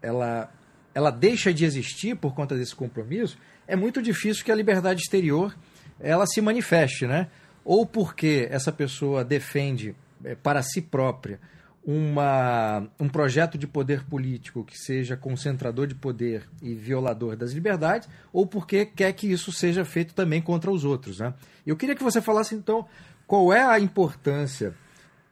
ela 0.03 0.53
ela 0.94 1.11
deixa 1.11 1.55
de 1.55 1.64
existir 1.64 2.16
por 2.16 2.35
conta 2.35 2.55
desse 2.55 2.75
compromisso, 2.75 3.38
é 3.66 3.75
muito 3.75 4.03
difícil 4.03 4.44
que 4.44 4.53
a 4.53 4.55
liberdade 4.55 5.01
exterior 5.01 5.57
ela 5.98 6.27
se 6.27 6.40
manifeste, 6.40 7.07
né? 7.07 7.29
Ou 7.64 7.87
porque 7.87 8.46
essa 8.51 8.72
pessoa 8.72 9.25
defende 9.25 9.94
para 10.43 10.63
si 10.63 10.81
própria 10.81 11.41
uma, 11.85 12.87
um 12.99 13.09
projeto 13.09 13.59
de 13.59 13.67
poder 13.67 14.05
político 14.05 14.65
que 14.65 14.79
seja 14.79 15.17
concentrador 15.17 15.87
de 15.87 15.95
poder 15.95 16.49
e 16.63 16.75
violador 16.75 17.37
das 17.37 17.53
liberdades, 17.53 18.09
ou 18.33 18.47
porque 18.47 18.87
quer 18.87 19.13
que 19.13 19.31
isso 19.31 19.51
seja 19.51 19.85
feito 19.85 20.15
também 20.15 20.41
contra 20.41 20.71
os 20.71 20.85
outros. 20.85 21.19
Né? 21.19 21.35
Eu 21.67 21.77
queria 21.77 21.97
que 21.97 22.03
você 22.03 22.21
falasse, 22.21 22.55
então, 22.55 22.87
qual 23.27 23.53
é 23.53 23.65
a 23.65 23.81
importância 23.81 24.75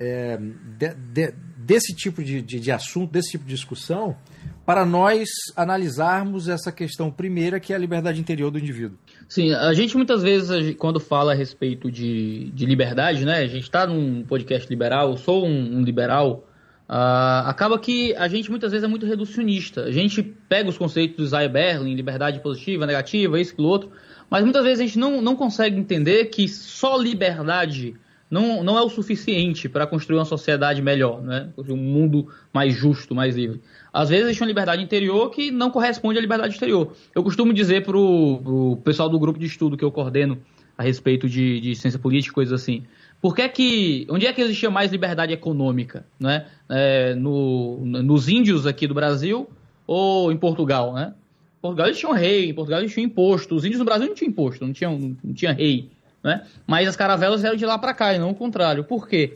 é, 0.00 0.38
de, 0.78 0.94
de, 0.94 1.34
desse 1.58 1.94
tipo 1.94 2.24
de, 2.24 2.40
de, 2.40 2.58
de, 2.58 2.72
assunto, 2.72 3.12
desse 3.12 3.32
tipo 3.32 3.44
de 3.44 3.54
discussão, 3.54 4.16
para 4.64 4.86
nós 4.86 5.28
analisarmos 5.54 6.48
essa 6.48 6.72
questão 6.72 7.10
primeira, 7.10 7.60
que 7.60 7.72
é 7.72 7.76
a 7.76 7.78
liberdade 7.78 8.18
interior 8.18 8.50
do 8.50 8.58
indivíduo. 8.58 8.98
Sim, 9.28 9.52
a 9.52 9.74
gente 9.74 9.96
muitas 9.96 10.22
vezes, 10.22 10.74
quando 10.76 10.98
fala 10.98 11.32
a 11.32 11.34
respeito 11.34 11.90
de, 11.90 12.50
de 12.52 12.64
liberdade, 12.64 13.26
né? 13.26 13.38
A 13.40 13.46
gente 13.46 13.64
está 13.64 13.86
num 13.86 14.24
podcast 14.24 14.66
liberal, 14.70 15.10
eu 15.10 15.16
sou 15.18 15.46
um, 15.46 15.78
um 15.78 15.82
liberal, 15.82 16.48
uh, 16.88 17.46
acaba 17.46 17.78
que 17.78 18.14
a 18.14 18.26
gente 18.26 18.50
muitas 18.50 18.72
vezes 18.72 18.84
é 18.84 18.88
muito 18.88 19.04
reducionista. 19.04 19.82
A 19.82 19.92
gente 19.92 20.22
pega 20.22 20.70
os 20.70 20.78
conceitos 20.78 21.16
do 21.16 21.24
Isaiah 21.24 21.48
Berlin, 21.48 21.94
liberdade 21.94 22.40
positiva, 22.40 22.86
negativa, 22.86 23.38
isso, 23.38 23.52
aquilo 23.52 23.68
outro, 23.68 23.90
mas 24.30 24.44
muitas 24.44 24.64
vezes 24.64 24.80
a 24.80 24.86
gente 24.86 24.98
não, 24.98 25.20
não 25.20 25.36
consegue 25.36 25.76
entender 25.76 26.26
que 26.26 26.48
só 26.48 26.96
liberdade 26.96 27.96
não, 28.30 28.62
não 28.62 28.78
é 28.78 28.82
o 28.82 28.88
suficiente 28.88 29.68
para 29.68 29.86
construir 29.86 30.18
uma 30.18 30.24
sociedade 30.24 30.80
melhor, 30.80 31.20
né? 31.20 31.48
um 31.58 31.76
mundo 31.76 32.28
mais 32.52 32.72
justo, 32.72 33.14
mais 33.14 33.34
livre. 33.34 33.60
Às 33.92 34.08
vezes 34.08 34.26
existe 34.26 34.42
uma 34.42 34.46
liberdade 34.48 34.82
interior 34.82 35.30
que 35.30 35.50
não 35.50 35.70
corresponde 35.70 36.18
à 36.18 36.22
liberdade 36.22 36.54
exterior. 36.54 36.92
Eu 37.14 37.24
costumo 37.24 37.52
dizer 37.52 37.84
para 37.84 37.96
o 37.98 38.80
pessoal 38.84 39.08
do 39.08 39.18
grupo 39.18 39.38
de 39.38 39.46
estudo 39.46 39.76
que 39.76 39.84
eu 39.84 39.90
coordeno 39.90 40.38
a 40.78 40.82
respeito 40.82 41.28
de, 41.28 41.60
de 41.60 41.74
ciência 41.74 41.98
política, 41.98 42.32
coisas 42.32 42.58
assim. 42.58 42.84
Por 43.20 43.34
que 43.34 43.46
que, 43.48 44.06
onde 44.08 44.26
é 44.26 44.32
que 44.32 44.40
existia 44.40 44.70
mais 44.70 44.92
liberdade 44.92 45.32
econômica? 45.32 46.06
Né? 46.18 46.46
É, 46.68 47.14
no, 47.14 47.84
nos 47.84 48.28
índios 48.28 48.66
aqui 48.66 48.86
do 48.86 48.94
Brasil 48.94 49.50
ou 49.86 50.30
em 50.32 50.36
Portugal? 50.36 50.94
Né? 50.94 51.12
Portugal 51.60 51.88
eles 51.88 51.98
tinham 51.98 52.14
rei, 52.14 52.48
em 52.48 52.54
Portugal 52.54 52.80
eles 52.80 52.94
tinham 52.94 53.06
imposto. 53.06 53.54
Os 53.54 53.64
índios 53.64 53.80
no 53.80 53.84
Brasil 53.84 54.06
não 54.06 54.14
tinham 54.14 54.30
imposto, 54.30 54.64
não 54.64 54.72
tinham, 54.72 55.16
não 55.22 55.34
tinha 55.34 55.52
rei. 55.52 55.90
Né? 56.22 56.42
Mas 56.66 56.88
as 56.88 56.96
caravelas 56.96 57.44
eram 57.44 57.56
de 57.56 57.64
lá 57.64 57.78
para 57.78 57.94
cá 57.94 58.14
e 58.14 58.18
não 58.18 58.30
o 58.30 58.35
contrário. 58.35 58.85
Por 58.85 59.09
quê? 59.09 59.35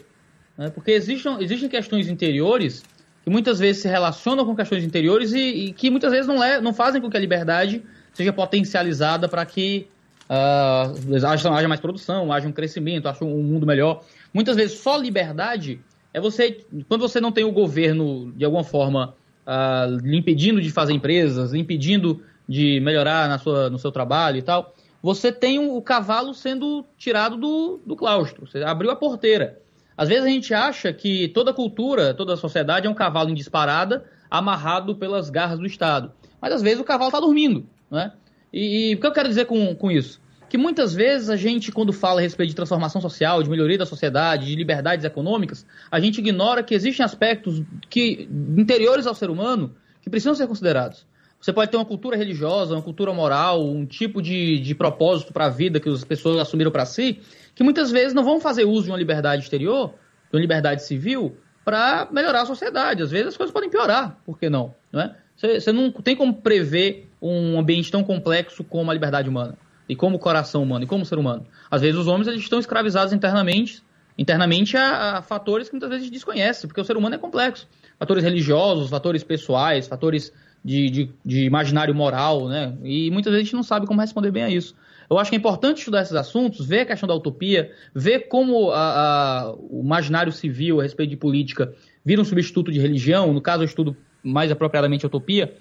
Né? 0.57 0.71
Porque 0.71 0.93
existem, 0.93 1.43
existem 1.43 1.69
questões 1.69 2.09
interiores 2.09 2.83
que 3.23 3.31
muitas 3.31 3.59
vezes 3.59 3.83
se 3.83 3.89
relacionam 3.89 4.45
com 4.45 4.55
questões 4.55 4.85
interiores 4.85 5.33
e, 5.33 5.39
e 5.39 5.73
que 5.73 5.91
muitas 5.91 6.13
vezes 6.13 6.27
não, 6.27 6.45
é, 6.45 6.61
não 6.61 6.75
fazem 6.75 7.01
com 7.01 7.09
que 7.09 7.17
a 7.17 7.21
liberdade 7.21 7.83
seja 8.13 8.33
potencializada 8.33 9.29
para 9.29 9.45
que 9.47 9.89
uh, 10.29 11.27
haja, 11.27 11.51
haja, 11.51 11.69
mais 11.69 11.81
produção, 11.81 12.31
haja 12.31 12.47
um 12.47 12.53
crescimento, 12.53 13.09
haja 13.09 13.25
um 13.25 13.43
mundo 13.43 13.67
melhor. 13.67 14.05
Muitas 14.33 14.57
vezes 14.57 14.79
só 14.79 14.97
liberdade 14.97 15.81
é 16.13 16.21
você, 16.21 16.65
quando 16.87 17.01
você 17.01 17.21
não 17.21 17.33
tem 17.33 17.45
o 17.45 17.51
governo 17.51 18.33
de 18.37 18.45
alguma 18.45 18.63
forma 18.63 19.15
uh, 19.47 19.97
lhe 20.03 20.17
impedindo 20.17 20.61
de 20.61 20.71
fazer 20.71 20.93
empresas, 20.93 21.55
impedindo 21.55 22.23
de 22.49 22.79
melhorar 22.81 23.29
na 23.29 23.39
sua, 23.39 23.71
no 23.71 23.79
seu 23.79 23.91
trabalho 23.91 24.37
e 24.37 24.43
tal, 24.43 24.75
você 25.05 25.31
tem 25.31 25.59
o 25.59 25.83
cavalo 25.83 26.33
sendo 26.33 26.83
tirado 26.97 27.37
do, 27.37 27.79
do 27.85 27.95
claustro. 27.95 28.47
Você 28.47 28.63
abriu 28.63 28.91
a 28.91 28.97
porteira. 28.97 29.61
Às 29.95 30.09
vezes 30.09 30.25
a 30.25 30.29
gente 30.31 30.55
acha 30.55 30.95
que 30.95 31.29
toda 31.29 31.53
cultura, 31.53 32.15
toda 32.15 32.39
sociedade 32.39 32.87
é 32.87 32.91
um 32.91 32.95
cavalo 32.95 33.29
em 33.29 33.35
disparada, 33.35 34.03
amarrado 34.31 34.97
pelas 34.97 35.29
garras 35.29 35.59
do 35.59 35.67
Estado. 35.67 36.11
Mas 36.41 36.55
às 36.55 36.63
vezes 36.63 36.81
o 36.81 36.85
cavalo 36.85 37.11
está 37.11 37.21
dormindo. 37.21 37.67
Né? 37.91 38.15
E, 38.51 38.93
e 38.93 38.95
o 38.95 38.99
que 38.99 39.07
eu 39.07 39.13
quero 39.13 39.29
dizer 39.29 39.45
com, 39.45 39.75
com 39.75 39.91
isso? 39.91 40.23
Que 40.49 40.57
muitas 40.57 40.95
vezes 40.95 41.29
a 41.29 41.37
gente, 41.37 41.71
quando 41.71 41.93
fala 41.93 42.21
a 42.21 42.23
respeito 42.23 42.49
de 42.49 42.57
transformação 42.57 43.03
social, 43.03 43.43
de 43.43 43.51
melhoria 43.51 43.77
da 43.77 43.85
sociedade, 43.85 44.47
de 44.47 44.57
liberdades 44.57 45.05
econômicas, 45.05 45.67
a 45.91 46.01
gente 46.01 46.17
ignora 46.17 46.63
que 46.63 46.75
existem 46.75 47.05
aspectos 47.05 47.63
que 47.91 48.27
interiores 48.57 49.07
ao 49.07 49.15
ser 49.15 49.29
humano 49.29 49.77
que 50.01 50.09
precisam 50.09 50.35
ser 50.35 50.47
considerados. 50.47 51.07
Você 51.45 51.53
pode 51.53 51.71
ter 51.71 51.77
uma 51.77 51.85
cultura 51.85 52.17
religiosa, 52.17 52.75
uma 52.75 52.81
cultura 52.81 53.13
moral, 53.13 53.63
um 53.63 53.85
tipo 53.85 54.23
de, 54.23 54.59
de 54.61 54.75
propósito 54.75 55.31
para 55.31 55.45
a 55.45 55.51
vida 55.51 55.79
que 55.79 55.91
as 55.91 56.03
pessoas 56.03 56.39
assumiram 56.39 56.71
para 56.71 56.87
si, 56.87 57.21
que 57.55 57.63
muitas 57.63 57.91
vezes 57.91 58.15
não 58.15 58.25
vão 58.25 58.41
fazer 58.41 58.65
uso 58.65 58.85
de 58.85 58.91
uma 58.91 58.97
liberdade 58.97 59.43
exterior, 59.43 59.91
de 60.31 60.37
uma 60.37 60.41
liberdade 60.41 60.83
civil, 60.83 61.37
para 61.63 62.09
melhorar 62.11 62.41
a 62.41 62.47
sociedade. 62.47 63.03
Às 63.03 63.11
vezes 63.11 63.27
as 63.27 63.37
coisas 63.37 63.53
podem 63.53 63.69
piorar, 63.69 64.19
por 64.25 64.39
que 64.39 64.49
não? 64.49 64.75
não 64.91 65.03
é? 65.03 65.17
você, 65.37 65.61
você 65.61 65.71
não 65.71 65.93
tem 65.93 66.17
como 66.17 66.33
prever 66.33 67.11
um 67.21 67.59
ambiente 67.59 67.93
tão 67.93 68.03
complexo 68.03 68.65
como 68.65 68.91
a 68.91 68.95
liberdade 68.95 69.29
humana, 69.29 69.59
e 69.87 69.95
como 69.95 70.17
o 70.17 70.19
coração 70.19 70.63
humano, 70.63 70.85
e 70.85 70.87
como 70.87 71.03
o 71.03 71.07
ser 71.07 71.19
humano. 71.19 71.47
Às 71.71 71.83
vezes 71.83 72.01
os 72.01 72.07
homens 72.07 72.27
eles 72.27 72.41
estão 72.41 72.59
escravizados 72.59 73.13
internamente, 73.13 73.83
internamente 74.17 74.79
a, 74.79 75.19
a 75.19 75.23
fatores 75.23 75.69
que 75.69 75.75
muitas 75.75 75.91
vezes 75.91 76.05
a 76.05 76.07
gente 76.07 76.15
desconhece, 76.15 76.67
porque 76.67 76.81
o 76.81 76.85
ser 76.85 76.97
humano 76.97 77.17
é 77.17 77.19
complexo. 77.19 77.69
Fatores 77.99 78.25
religiosos, 78.25 78.89
fatores 78.89 79.23
pessoais, 79.23 79.87
fatores 79.87 80.33
de, 80.65 80.89
de, 80.89 81.11
de, 81.25 81.45
imaginário 81.45 81.95
moral, 81.95 82.49
né? 82.49 82.75
E 82.83 83.11
muitas 83.11 83.31
vezes 83.33 83.43
a 83.43 83.45
gente 83.45 83.57
não 83.57 83.63
sabe 83.63 83.87
como 83.87 84.01
responder 84.01 84.31
bem 84.31 84.45
a 84.45 84.51
isso. 84.51 84.75
Eu 85.11 85.19
acho 85.19 85.31
que 85.31 85.37
é 85.37 85.39
importante 85.39 85.79
estudar 85.79 86.01
esses 86.01 86.15
assuntos, 86.15 86.67
ver 86.67 86.81
a 86.81 86.87
questão 86.87 87.07
da 87.07 87.15
utopia, 87.15 87.71
ver 87.95 88.21
como 88.29 88.71
a, 88.71 88.79
a, 88.79 89.53
o 89.53 89.83
imaginário 89.85 90.33
civil 90.33 90.81
a 90.81 90.83
respeito 90.83 91.11
de 91.11 91.17
política 91.17 91.75
vira 92.03 92.23
um 92.23 92.25
substituto 92.25 92.73
de 92.73 92.81
religião, 92.81 93.33
no 93.33 93.43
caso 93.43 93.63
eu 93.63 93.67
estudo 93.67 93.95
mais 94.23 94.51
apropriadamente 94.51 95.05
a 95.05 95.09
utopia. 95.09 95.55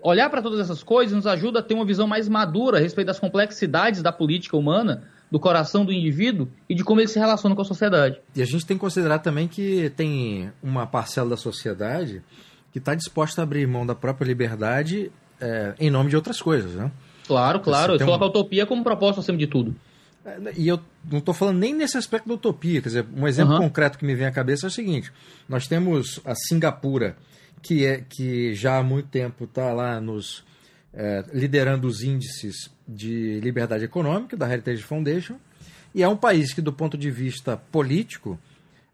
Olhar 0.00 0.28
para 0.30 0.42
todas 0.42 0.60
essas 0.60 0.82
coisas 0.82 1.14
nos 1.14 1.26
ajuda 1.26 1.60
a 1.60 1.62
ter 1.62 1.74
uma 1.74 1.84
visão 1.84 2.06
mais 2.06 2.28
madura 2.28 2.78
a 2.78 2.80
respeito 2.80 3.08
das 3.08 3.18
complexidades 3.18 4.02
da 4.02 4.12
política 4.12 4.56
humana, 4.56 5.04
do 5.30 5.38
coração 5.38 5.84
do 5.84 5.92
indivíduo 5.92 6.48
e 6.68 6.74
de 6.74 6.82
como 6.82 7.00
ele 7.00 7.08
se 7.08 7.18
relaciona 7.18 7.54
com 7.54 7.62
a 7.62 7.64
sociedade. 7.64 8.20
E 8.34 8.42
a 8.42 8.46
gente 8.46 8.64
tem 8.64 8.76
que 8.76 8.80
considerar 8.80 9.18
também 9.18 9.46
que 9.46 9.90
tem 9.90 10.50
uma 10.62 10.86
parcela 10.86 11.30
da 11.30 11.36
sociedade 11.36 12.22
que 12.78 12.82
está 12.82 12.94
disposta 12.94 13.42
a 13.42 13.44
abrir 13.44 13.66
mão 13.66 13.84
da 13.84 13.94
própria 13.94 14.26
liberdade 14.26 15.10
é, 15.40 15.74
em 15.78 15.90
nome 15.90 16.10
de 16.10 16.16
outras 16.16 16.40
coisas, 16.40 16.74
né? 16.74 16.90
Claro, 17.26 17.60
claro. 17.60 17.94
Eu 17.94 17.98
coloco 17.98 18.24
um... 18.24 18.26
a 18.26 18.30
utopia 18.30 18.66
como 18.66 18.82
propósito 18.82 19.20
acima 19.20 19.36
de 19.36 19.46
tudo. 19.46 19.74
É, 20.24 20.52
e 20.56 20.68
eu 20.68 20.80
não 21.10 21.18
estou 21.18 21.34
falando 21.34 21.58
nem 21.58 21.74
nesse 21.74 21.98
aspecto 21.98 22.28
da 22.28 22.34
utopia. 22.34 22.80
Quer 22.80 22.88
dizer, 22.88 23.06
um 23.14 23.26
exemplo 23.26 23.54
uhum. 23.54 23.62
concreto 23.62 23.98
que 23.98 24.04
me 24.04 24.14
vem 24.14 24.26
à 24.26 24.30
cabeça 24.30 24.66
é 24.66 24.68
o 24.68 24.70
seguinte: 24.70 25.12
nós 25.48 25.66
temos 25.66 26.20
a 26.24 26.34
Singapura, 26.34 27.16
que, 27.62 27.84
é, 27.84 28.04
que 28.08 28.54
já 28.54 28.78
há 28.78 28.82
muito 28.82 29.08
tempo 29.08 29.44
está 29.44 29.72
lá 29.72 30.00
nos 30.00 30.44
é, 30.94 31.24
liderando 31.32 31.86
os 31.86 32.02
índices 32.02 32.70
de 32.86 33.40
liberdade 33.40 33.84
econômica 33.84 34.36
da 34.36 34.50
Heritage 34.50 34.82
Foundation, 34.82 35.36
e 35.94 36.02
é 36.02 36.08
um 36.08 36.16
país 36.16 36.54
que, 36.54 36.60
do 36.60 36.72
ponto 36.72 36.96
de 36.96 37.10
vista 37.10 37.56
político, 37.56 38.38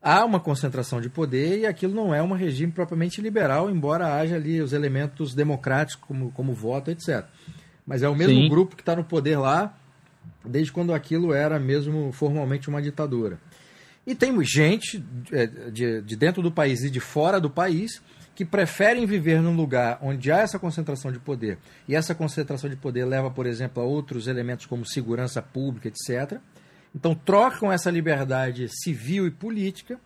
há 0.04 0.22
uma 0.22 0.38
concentração 0.38 1.00
de 1.00 1.08
poder 1.08 1.60
e 1.60 1.66
aquilo 1.66 1.94
não 1.94 2.14
é 2.14 2.22
um 2.22 2.32
regime 2.32 2.70
propriamente 2.70 3.22
liberal, 3.22 3.70
embora 3.70 4.14
haja 4.14 4.36
ali 4.36 4.60
os 4.60 4.74
elementos 4.74 5.34
democráticos 5.34 6.04
como, 6.06 6.30
como 6.32 6.52
voto, 6.52 6.90
etc. 6.90 7.24
Mas 7.86 8.02
é 8.02 8.08
o 8.08 8.14
mesmo 8.14 8.34
Sim. 8.34 8.48
grupo 8.48 8.76
que 8.76 8.82
está 8.82 8.94
no 8.94 9.02
poder 9.02 9.38
lá 9.38 9.74
desde 10.44 10.70
quando 10.70 10.92
aquilo 10.92 11.32
era 11.32 11.58
mesmo 11.58 12.12
formalmente 12.12 12.68
uma 12.68 12.82
ditadura. 12.82 13.38
E 14.06 14.14
tem 14.14 14.32
gente 14.44 15.02
é, 15.32 15.46
de, 15.46 16.02
de 16.02 16.16
dentro 16.16 16.42
do 16.42 16.52
país 16.52 16.84
e 16.84 16.90
de 16.90 17.00
fora 17.00 17.40
do 17.40 17.48
país 17.48 18.02
que 18.34 18.44
preferem 18.44 19.06
viver 19.06 19.40
num 19.40 19.56
lugar 19.56 19.98
onde 20.02 20.30
há 20.30 20.40
essa 20.40 20.58
concentração 20.58 21.10
de 21.12 21.18
poder, 21.18 21.56
e 21.88 21.94
essa 21.94 22.14
concentração 22.14 22.68
de 22.68 22.76
poder 22.76 23.04
leva, 23.04 23.30
por 23.30 23.46
exemplo, 23.46 23.82
a 23.82 23.86
outros 23.86 24.26
elementos 24.26 24.66
como 24.66 24.84
segurança 24.84 25.40
pública, 25.40 25.88
etc. 25.88 26.40
Então 26.94 27.14
trocam 27.14 27.72
essa 27.72 27.90
liberdade 27.90 28.68
civil 28.68 29.26
e 29.26 29.30
política 29.30 29.98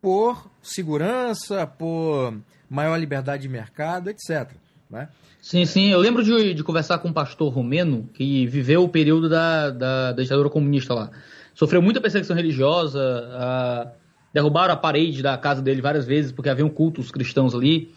por 0.00 0.48
segurança, 0.62 1.66
por 1.66 2.34
maior 2.70 2.96
liberdade 2.96 3.42
de 3.42 3.48
mercado, 3.48 4.08
etc. 4.08 4.52
Né? 4.88 5.08
Sim, 5.40 5.64
sim. 5.64 5.90
Eu 5.90 5.98
lembro 5.98 6.22
de, 6.22 6.54
de, 6.54 6.62
conversar 6.62 6.98
com 6.98 7.08
um 7.08 7.12
pastor 7.12 7.52
romeno 7.52 8.08
que 8.14 8.46
viveu 8.46 8.84
o 8.84 8.88
período 8.88 9.28
da, 9.28 9.70
da, 9.70 10.12
da 10.12 10.22
ditadura 10.22 10.48
comunista 10.48 10.94
lá. 10.94 11.10
Sofreu 11.54 11.82
muita 11.82 12.00
perseguição 12.00 12.36
religiosa, 12.36 13.00
a, 13.32 13.92
derrubaram 14.32 14.74
a 14.74 14.76
parede 14.76 15.22
da 15.22 15.36
casa 15.36 15.60
dele 15.60 15.80
várias 15.80 16.06
vezes 16.06 16.30
porque 16.30 16.48
haviam 16.48 16.68
cultos 16.68 17.10
cristãos 17.10 17.54
ali. 17.54 17.90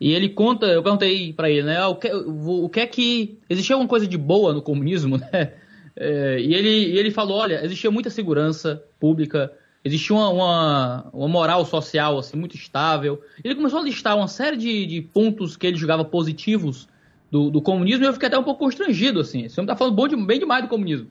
E 0.00 0.12
ele 0.12 0.28
conta, 0.28 0.66
eu 0.66 0.82
perguntei 0.82 1.32
para 1.32 1.50
ele, 1.50 1.64
né, 1.64 1.84
o 1.84 1.96
que, 1.96 2.08
o, 2.12 2.64
o 2.66 2.68
que 2.68 2.78
é 2.78 2.86
que. 2.86 3.38
Existia 3.50 3.74
alguma 3.74 3.88
coisa 3.88 4.06
de 4.06 4.16
boa 4.16 4.52
no 4.52 4.62
comunismo, 4.62 5.18
né? 5.32 5.54
É, 6.00 6.40
e, 6.40 6.54
ele, 6.54 6.68
e 6.68 6.98
ele 6.98 7.10
falou: 7.10 7.38
olha, 7.38 7.64
existia 7.64 7.90
muita 7.90 8.08
segurança 8.08 8.82
pública, 9.00 9.52
existia 9.84 10.14
uma, 10.14 10.28
uma, 10.28 11.10
uma, 11.12 11.28
moral 11.28 11.64
social 11.66 12.18
assim, 12.18 12.36
muito 12.36 12.54
estável. 12.54 13.20
Ele 13.42 13.56
começou 13.56 13.80
a 13.80 13.82
listar 13.82 14.16
uma 14.16 14.28
série 14.28 14.56
de, 14.56 14.86
de 14.86 15.02
pontos 15.02 15.56
que 15.56 15.66
ele 15.66 15.76
julgava 15.76 16.04
positivos 16.04 16.88
do, 17.30 17.50
do, 17.50 17.60
comunismo 17.60 18.04
e 18.04 18.06
eu 18.06 18.12
fiquei 18.12 18.28
até 18.28 18.38
um 18.38 18.44
pouco 18.44 18.60
constrangido. 18.60 19.20
Assim. 19.20 19.42
Esse 19.42 19.58
homem 19.58 19.66
está 19.66 19.76
falando 19.76 19.96
bom 19.96 20.06
de, 20.06 20.14
bem 20.16 20.38
demais 20.38 20.62
do 20.62 20.68
comunismo. 20.68 21.08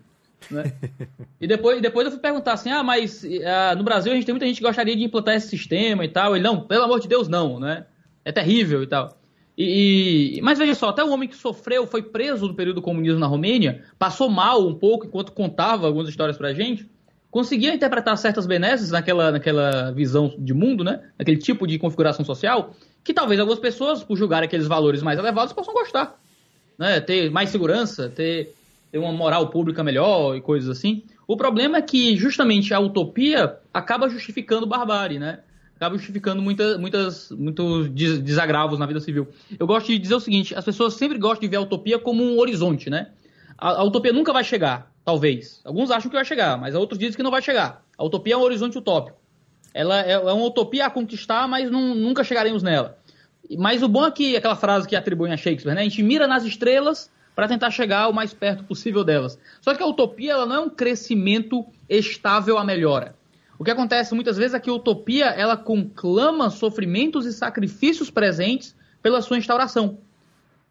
Né? 0.50 0.72
e 1.42 1.48
depois, 1.48 1.82
depois 1.82 2.06
eu 2.06 2.12
fui 2.12 2.22
perguntar 2.22 2.54
assim: 2.54 2.70
ah, 2.70 2.82
mas 2.82 3.26
ah, 3.46 3.76
no 3.76 3.84
Brasil 3.84 4.14
a 4.14 4.16
gente 4.16 4.26
tem 4.26 4.34
muita 4.34 4.46
gente 4.46 4.58
que 4.58 4.64
gostaria 4.64 4.96
de 4.96 5.04
implantar 5.04 5.36
esse 5.36 5.50
sistema 5.50 6.06
e 6.06 6.08
tal. 6.10 6.34
Ele, 6.34 6.46
não, 6.46 6.62
pelo 6.62 6.86
amor 6.86 7.02
de 7.02 7.10
Deus, 7.10 7.28
não, 7.28 7.60
né? 7.60 7.86
É 8.24 8.32
terrível 8.32 8.82
e 8.82 8.88
tal. 8.88 9.18
E, 9.58 10.40
mas 10.44 10.60
veja 10.60 10.76
só, 10.76 10.90
até 10.90 11.04
o 11.04 11.10
homem 11.10 11.28
que 11.28 11.36
sofreu, 11.36 11.88
foi 11.88 12.04
preso 12.04 12.48
no 12.48 12.54
período 12.54 12.76
do 12.76 12.82
comunismo 12.82 13.20
na 13.20 13.26
Romênia, 13.26 13.84
passou 13.98 14.30
mal 14.30 14.68
um 14.68 14.76
pouco 14.76 15.08
enquanto 15.08 15.32
contava 15.32 15.88
algumas 15.88 16.08
histórias 16.08 16.38
pra 16.38 16.54
gente, 16.54 16.88
conseguia 17.32 17.74
interpretar 17.74 18.16
certas 18.18 18.46
benesses 18.46 18.92
naquela, 18.92 19.32
naquela 19.32 19.92
visão 19.92 20.36
de 20.38 20.54
mundo, 20.54 20.84
né? 20.84 21.02
Naquele 21.18 21.38
tipo 21.38 21.66
de 21.66 21.80
configuração 21.80 22.24
social, 22.24 22.76
que 23.04 23.14
talvez 23.14 23.40
algumas 23.40 23.60
pessoas, 23.60 24.04
por 24.04 24.16
julgarem 24.16 24.46
aqueles 24.46 24.68
valores 24.68 25.02
mais 25.02 25.18
elevados, 25.18 25.54
possam 25.54 25.74
gostar. 25.74 26.20
Né? 26.78 27.00
Ter 27.02 27.32
mais 27.32 27.50
segurança, 27.50 28.10
ter, 28.10 28.54
ter 28.92 29.00
uma 29.00 29.12
moral 29.12 29.50
pública 29.50 29.84
melhor 29.84 30.36
e 30.36 30.42
coisas 30.42 30.70
assim. 30.70 31.04
O 31.28 31.36
problema 31.36 31.78
é 31.78 31.82
que 31.82 32.16
justamente 32.16 32.74
a 32.76 32.80
utopia 32.80 33.58
acaba 33.74 34.08
justificando 34.08 34.68
barbárie, 34.68 35.18
né? 35.18 35.40
Acaba 35.78 35.96
justificando 35.96 36.42
muita, 36.42 36.78
muitas, 36.78 37.32
muitos 37.32 37.90
desagravos 37.90 38.78
na 38.78 38.86
vida 38.86 39.00
civil. 39.00 39.28
Eu 39.58 39.66
gosto 39.66 39.88
de 39.88 39.98
dizer 39.98 40.16
o 40.16 40.20
seguinte: 40.20 40.54
as 40.56 40.66
pessoas 40.66 40.96
sempre 40.96 41.18
gostam 41.18 41.42
de 41.42 41.48
ver 41.48 41.58
a 41.58 41.62
utopia 41.62 41.98
como 42.00 42.24
um 42.24 42.40
horizonte, 42.40 42.90
né? 42.90 43.12
A, 43.58 43.70
a 43.70 43.84
utopia 43.84 44.12
nunca 44.12 44.34
vai 44.34 44.44
chegar, 44.44 44.92
talvez. 45.06 45.62
Alguns 45.64 45.90
acham 45.92 46.10
que 46.10 46.16
vai 46.16 46.26
chegar, 46.26 46.58
mas 46.58 46.76
outros 46.76 47.00
dizem 47.00 47.16
que 47.16 47.24
não 47.24 47.32
vai 47.32 47.42
chegar. 47.42 47.84
A 47.98 48.04
utopia 48.04 48.34
é 48.34 48.38
um 48.38 48.42
horizonte 48.42 48.78
utópico. 48.78 49.18
Ela 49.74 50.02
é, 50.02 50.14
é 50.14 50.20
uma 50.20 50.46
utopia 50.46 50.88
a 50.88 50.90
conquistar, 50.90 51.48
mas 51.48 51.70
não, 51.70 51.94
nunca 51.94 52.24
chegaremos 52.24 52.64
nela. 52.64 52.98
Mas 53.58 53.82
o 53.84 53.88
bom 53.88 54.06
é 54.06 54.12
que 54.12 54.36
aquela 54.36 54.56
frase 54.56 54.88
que 54.88 54.96
atribuem 54.96 55.32
a 55.32 55.38
Shakespeare, 55.38 55.74
né? 55.74 55.82
A 55.82 55.84
gente 55.84 56.02
mira 56.02 56.28
nas 56.28 56.44
estrelas 56.44 57.10
para 57.36 57.48
tentar 57.48 57.70
chegar 57.70 58.10
o 58.10 58.14
mais 58.14 58.34
perto 58.34 58.64
possível 58.64 59.04
delas. 59.04 59.40
Só 59.62 59.76
que 59.76 59.84
a 59.84 59.86
utopia 59.86 60.34
ela 60.34 60.46
não 60.48 60.56
é 60.56 60.60
um 60.60 60.70
crescimento 60.70 61.64
estável 61.88 62.58
à 62.58 62.64
melhora. 62.64 63.16
O 63.60 63.64
que 63.64 63.72
acontece 63.72 64.14
muitas 64.14 64.38
vezes 64.38 64.54
é 64.54 64.60
que 64.60 64.70
a 64.70 64.74
utopia 64.74 65.26
ela 65.26 65.58
conclama 65.58 66.50
sofrimentos 66.50 67.26
e 67.26 67.34
sacrifícios 67.34 68.12
presentes 68.12 68.76
pela 69.02 69.22
sua 69.22 69.38
instauração. 69.38 69.98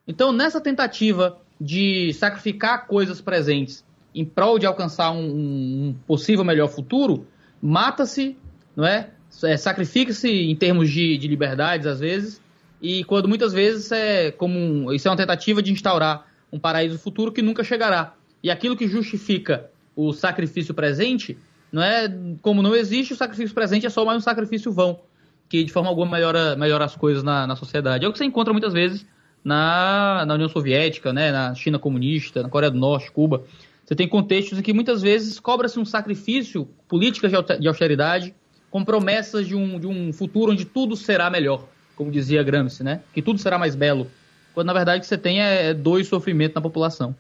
Então, 0.06 0.32
nessa 0.32 0.60
tentativa 0.60 1.38
de 1.60 2.12
sacrificar 2.12 2.86
coisas 2.86 3.20
presentes 3.20 3.84
em 4.14 4.24
prol 4.24 4.58
de 4.58 4.66
alcançar 4.66 5.10
um, 5.10 5.88
um 5.88 5.96
possível 6.06 6.44
melhor 6.44 6.68
futuro, 6.68 7.26
mata-se, 7.60 8.36
não 8.74 8.86
é? 8.86 9.10
é 9.44 9.56
Sacrifica-se 9.56 10.28
em 10.28 10.54
termos 10.54 10.90
de, 10.90 11.18
de 11.18 11.26
liberdades, 11.26 11.86
às 11.86 12.00
vezes, 12.00 12.40
e 12.80 13.04
quando 13.04 13.28
muitas 13.28 13.52
vezes 13.52 13.90
é 13.90 14.30
como 14.30 14.58
um, 14.58 14.92
isso 14.92 15.08
é 15.08 15.10
uma 15.10 15.16
tentativa 15.16 15.62
de 15.62 15.72
instaurar 15.72 16.26
um 16.52 16.58
paraíso 16.58 16.98
futuro 16.98 17.32
que 17.32 17.42
nunca 17.42 17.64
chegará. 17.64 18.14
E 18.42 18.50
aquilo 18.50 18.76
que 18.76 18.86
justifica 18.86 19.70
o 19.94 20.12
sacrifício 20.12 20.72
presente 20.72 21.36
não 21.76 21.82
é 21.82 22.12
como 22.42 22.62
não 22.62 22.74
existe 22.74 23.12
o 23.12 23.16
sacrifício 23.16 23.54
presente 23.54 23.86
é 23.86 23.90
só 23.90 24.04
mais 24.04 24.18
um 24.18 24.20
sacrifício 24.20 24.72
vão 24.72 25.00
que 25.48 25.64
de 25.64 25.72
forma 25.72 25.88
alguma 25.88 26.10
melhora, 26.10 26.56
melhora 26.56 26.84
as 26.84 26.96
coisas 26.96 27.22
na, 27.22 27.46
na 27.46 27.56
sociedade. 27.56 28.04
É 28.04 28.08
o 28.08 28.12
que 28.12 28.18
você 28.18 28.24
encontra 28.24 28.52
muitas 28.52 28.72
vezes 28.72 29.06
na, 29.44 30.24
na 30.26 30.34
União 30.34 30.48
Soviética, 30.48 31.12
né, 31.12 31.30
na 31.30 31.54
China 31.54 31.78
comunista, 31.78 32.42
na 32.42 32.48
Coreia 32.48 32.70
do 32.70 32.78
Norte, 32.78 33.10
Cuba. 33.10 33.44
Você 33.84 33.94
tem 33.94 34.08
contextos 34.08 34.58
em 34.58 34.62
que 34.62 34.72
muitas 34.72 35.02
vezes 35.02 35.38
cobra-se 35.38 35.78
um 35.78 35.84
sacrifício, 35.84 36.68
políticas 36.88 37.30
de 37.60 37.68
austeridade, 37.68 38.34
com 38.70 38.84
promessas 38.84 39.46
de 39.46 39.54
um, 39.54 39.78
de 39.78 39.86
um 39.86 40.12
futuro 40.12 40.52
onde 40.52 40.64
tudo 40.64 40.96
será 40.96 41.30
melhor, 41.30 41.64
como 41.94 42.10
dizia 42.10 42.42
Gramsci, 42.42 42.82
né? 42.82 43.00
Que 43.14 43.22
tudo 43.22 43.38
será 43.38 43.56
mais 43.56 43.76
belo. 43.76 44.10
Quando 44.52 44.66
na 44.66 44.72
verdade 44.72 44.98
o 44.98 45.00
que 45.02 45.06
você 45.06 45.16
tem 45.16 45.40
é, 45.40 45.68
é 45.68 45.74
dois 45.74 46.08
sofrimentos 46.08 46.56
na 46.56 46.60
população. 46.60 47.14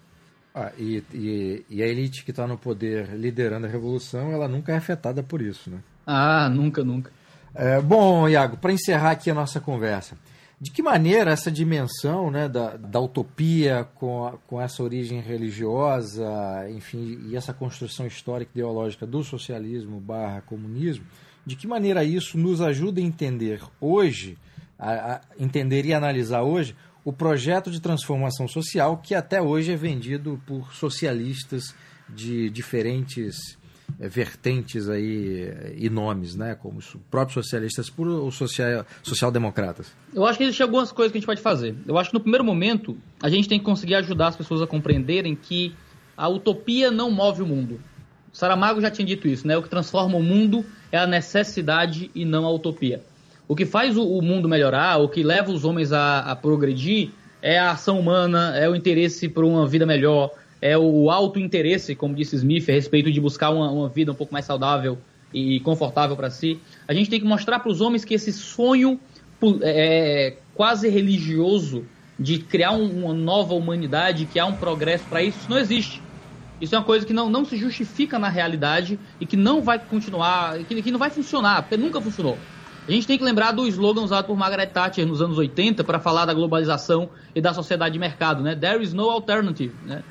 Ah, 0.58 0.72
e, 0.78 1.04
e, 1.12 1.66
e, 1.68 1.82
a 1.82 1.86
elite 1.86 2.24
que 2.24 2.30
está 2.30 2.46
no 2.46 2.56
poder 2.56 3.10
liderando 3.14 3.66
a 3.66 3.68
revolução, 3.68 4.32
ela 4.32 4.48
nunca 4.48 4.72
é 4.72 4.76
afetada 4.76 5.22
por 5.22 5.42
isso, 5.42 5.68
né? 5.68 5.80
Ah, 6.06 6.48
nunca, 6.48 6.82
nunca. 6.82 7.12
É, 7.54 7.78
bom, 7.78 8.26
Iago, 8.26 8.56
para 8.56 8.72
encerrar 8.72 9.10
aqui 9.10 9.30
a 9.30 9.34
nossa 9.34 9.60
conversa, 9.60 10.16
de 10.58 10.70
que 10.70 10.82
maneira 10.82 11.30
essa 11.30 11.50
dimensão 11.50 12.30
né, 12.30 12.48
da, 12.48 12.74
da 12.74 12.98
utopia 12.98 13.86
com, 13.96 14.24
a, 14.24 14.32
com 14.46 14.58
essa 14.58 14.82
origem 14.82 15.20
religiosa, 15.20 16.26
enfim, 16.70 17.20
e 17.26 17.36
essa 17.36 17.52
construção 17.52 18.06
histórica 18.06 18.52
e 18.54 18.58
ideológica 18.58 19.06
do 19.06 19.22
socialismo 19.22 20.00
barra 20.00 20.40
comunismo, 20.40 21.04
de 21.44 21.54
que 21.54 21.66
maneira 21.66 22.02
isso 22.02 22.38
nos 22.38 22.62
ajuda 22.62 22.98
a 22.98 23.04
entender 23.04 23.60
hoje, 23.78 24.38
a, 24.78 25.16
a 25.16 25.20
entender 25.38 25.84
e 25.84 25.92
analisar 25.92 26.44
hoje 26.44 26.74
o 27.06 27.12
projeto 27.12 27.70
de 27.70 27.80
transformação 27.80 28.48
social 28.48 28.96
que 28.96 29.14
até 29.14 29.40
hoje 29.40 29.70
é 29.70 29.76
vendido 29.76 30.42
por 30.44 30.74
socialistas 30.74 31.72
de 32.08 32.50
diferentes 32.50 33.56
é, 34.00 34.08
vertentes 34.08 34.88
aí 34.88 35.44
eh, 35.44 35.74
e 35.76 35.88
nomes, 35.88 36.34
né, 36.34 36.56
como 36.56 36.78
os 36.78 36.96
próprios 37.08 37.34
socialistas 37.34 37.88
por 37.88 38.08
os 38.08 38.34
social, 38.34 38.84
social-democratas. 39.04 39.86
Eu 40.12 40.26
acho 40.26 40.36
que 40.36 40.42
existem 40.42 40.64
algumas 40.64 40.90
coisas 40.90 41.12
que 41.12 41.18
a 41.18 41.20
gente 41.20 41.28
pode 41.28 41.40
fazer. 41.40 41.76
Eu 41.86 41.96
acho 41.96 42.10
que 42.10 42.14
no 42.14 42.20
primeiro 42.20 42.44
momento 42.44 42.98
a 43.22 43.30
gente 43.30 43.48
tem 43.48 43.60
que 43.60 43.64
conseguir 43.64 43.94
ajudar 43.94 44.26
as 44.26 44.36
pessoas 44.36 44.60
a 44.60 44.66
compreenderem 44.66 45.36
que 45.36 45.76
a 46.16 46.28
utopia 46.28 46.90
não 46.90 47.08
move 47.08 47.40
o 47.40 47.46
mundo. 47.46 47.80
Saramago 48.32 48.80
já 48.80 48.90
tinha 48.90 49.06
dito 49.06 49.28
isso, 49.28 49.46
né? 49.46 49.56
O 49.56 49.62
que 49.62 49.70
transforma 49.70 50.18
o 50.18 50.22
mundo 50.24 50.64
é 50.90 50.98
a 50.98 51.06
necessidade 51.06 52.10
e 52.16 52.24
não 52.24 52.44
a 52.44 52.50
utopia. 52.50 53.00
O 53.48 53.54
que 53.54 53.64
faz 53.64 53.96
o, 53.96 54.02
o 54.02 54.22
mundo 54.22 54.48
melhorar, 54.48 54.98
o 54.98 55.08
que 55.08 55.22
leva 55.22 55.52
os 55.52 55.64
homens 55.64 55.92
a, 55.92 56.20
a, 56.20 56.36
progredir, 56.36 57.10
é 57.40 57.58
a 57.58 57.72
ação 57.72 58.00
humana, 58.00 58.56
é 58.56 58.68
o 58.68 58.74
interesse 58.74 59.28
por 59.28 59.44
uma 59.44 59.66
vida 59.66 59.86
melhor, 59.86 60.30
é 60.60 60.76
o 60.76 61.10
alto 61.10 61.38
interesse, 61.38 61.94
como 61.94 62.14
disse 62.14 62.34
Smith, 62.36 62.68
a 62.68 62.72
respeito 62.72 63.10
de 63.12 63.20
buscar 63.20 63.50
uma, 63.50 63.70
uma 63.70 63.88
vida 63.88 64.10
um 64.10 64.14
pouco 64.14 64.32
mais 64.32 64.44
saudável 64.44 64.98
e 65.32 65.60
confortável 65.60 66.16
para 66.16 66.30
si. 66.30 66.58
A 66.88 66.94
gente 66.94 67.08
tem 67.08 67.20
que 67.20 67.26
mostrar 67.26 67.60
para 67.60 67.70
os 67.70 67.80
homens 67.80 68.04
que 68.04 68.14
esse 68.14 68.32
sonho 68.32 68.98
é, 69.62 70.28
é, 70.28 70.36
quase 70.54 70.88
religioso 70.88 71.84
de 72.18 72.38
criar 72.38 72.72
um, 72.72 73.04
uma 73.04 73.14
nova 73.14 73.54
humanidade, 73.54 74.26
que 74.26 74.40
há 74.40 74.46
um 74.46 74.54
progresso 74.54 75.04
para 75.04 75.22
isso, 75.22 75.38
isso 75.38 75.50
não 75.50 75.58
existe. 75.58 76.02
Isso 76.60 76.74
é 76.74 76.78
uma 76.78 76.84
coisa 76.84 77.04
que 77.04 77.12
não, 77.12 77.28
não 77.28 77.44
se 77.44 77.56
justifica 77.56 78.18
na 78.18 78.30
realidade 78.30 78.98
e 79.20 79.26
que 79.26 79.36
não 79.36 79.60
vai 79.60 79.78
continuar, 79.78 80.58
que, 80.60 80.80
que 80.80 80.90
não 80.90 80.98
vai 80.98 81.10
funcionar, 81.10 81.62
porque 81.62 81.76
nunca 81.76 82.00
funcionou. 82.00 82.38
A 82.86 82.90
gente 82.92 83.06
tem 83.06 83.18
que 83.18 83.24
lembrar 83.24 83.50
do 83.50 83.66
slogan 83.66 84.02
usado 84.02 84.26
por 84.26 84.36
Margaret 84.36 84.68
Thatcher 84.68 85.04
nos 85.04 85.20
anos 85.20 85.36
80 85.38 85.82
para 85.82 85.98
falar 85.98 86.24
da 86.24 86.32
globalização 86.32 87.10
e 87.34 87.40
da 87.40 87.52
sociedade 87.52 87.94
de 87.94 87.98
mercado, 87.98 88.42
né? 88.42 88.54
There 88.54 88.82
is 88.82 88.92
no 88.92 89.10
alternative, 89.10 89.74
né? 89.84 90.04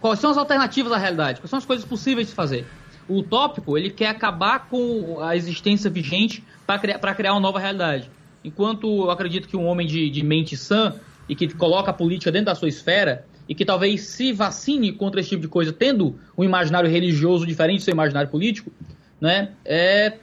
Quais 0.00 0.20
são 0.20 0.30
as 0.30 0.38
alternativas 0.38 0.92
à 0.92 0.98
realidade? 0.98 1.40
Quais 1.40 1.50
são 1.50 1.58
as 1.58 1.66
coisas 1.66 1.84
possíveis 1.84 2.28
de 2.28 2.34
fazer? 2.34 2.64
O 3.08 3.18
utópico, 3.18 3.76
ele 3.76 3.90
quer 3.90 4.06
acabar 4.06 4.68
com 4.68 5.20
a 5.20 5.36
existência 5.36 5.90
vigente 5.90 6.44
para 6.64 6.78
criar, 6.78 6.98
criar 7.14 7.32
uma 7.32 7.40
nova 7.40 7.58
realidade. 7.58 8.08
Enquanto 8.44 8.86
eu 8.86 9.10
acredito 9.10 9.48
que 9.48 9.56
um 9.56 9.66
homem 9.66 9.86
de, 9.86 10.08
de 10.08 10.24
mente 10.24 10.56
sã 10.56 10.94
e 11.28 11.34
que 11.34 11.52
coloca 11.54 11.90
a 11.90 11.94
política 11.94 12.30
dentro 12.30 12.46
da 12.46 12.54
sua 12.54 12.68
esfera 12.68 13.26
e 13.48 13.54
que 13.54 13.64
talvez 13.64 14.02
se 14.02 14.32
vacine 14.32 14.92
contra 14.92 15.20
esse 15.20 15.30
tipo 15.30 15.42
de 15.42 15.48
coisa, 15.48 15.72
tendo 15.72 16.18
um 16.38 16.44
imaginário 16.44 16.88
religioso 16.88 17.44
diferente 17.44 17.80
do 17.80 17.82
seu 17.82 17.92
imaginário 17.92 18.30
político, 18.30 18.72
né? 19.20 19.50
É, 19.64 20.14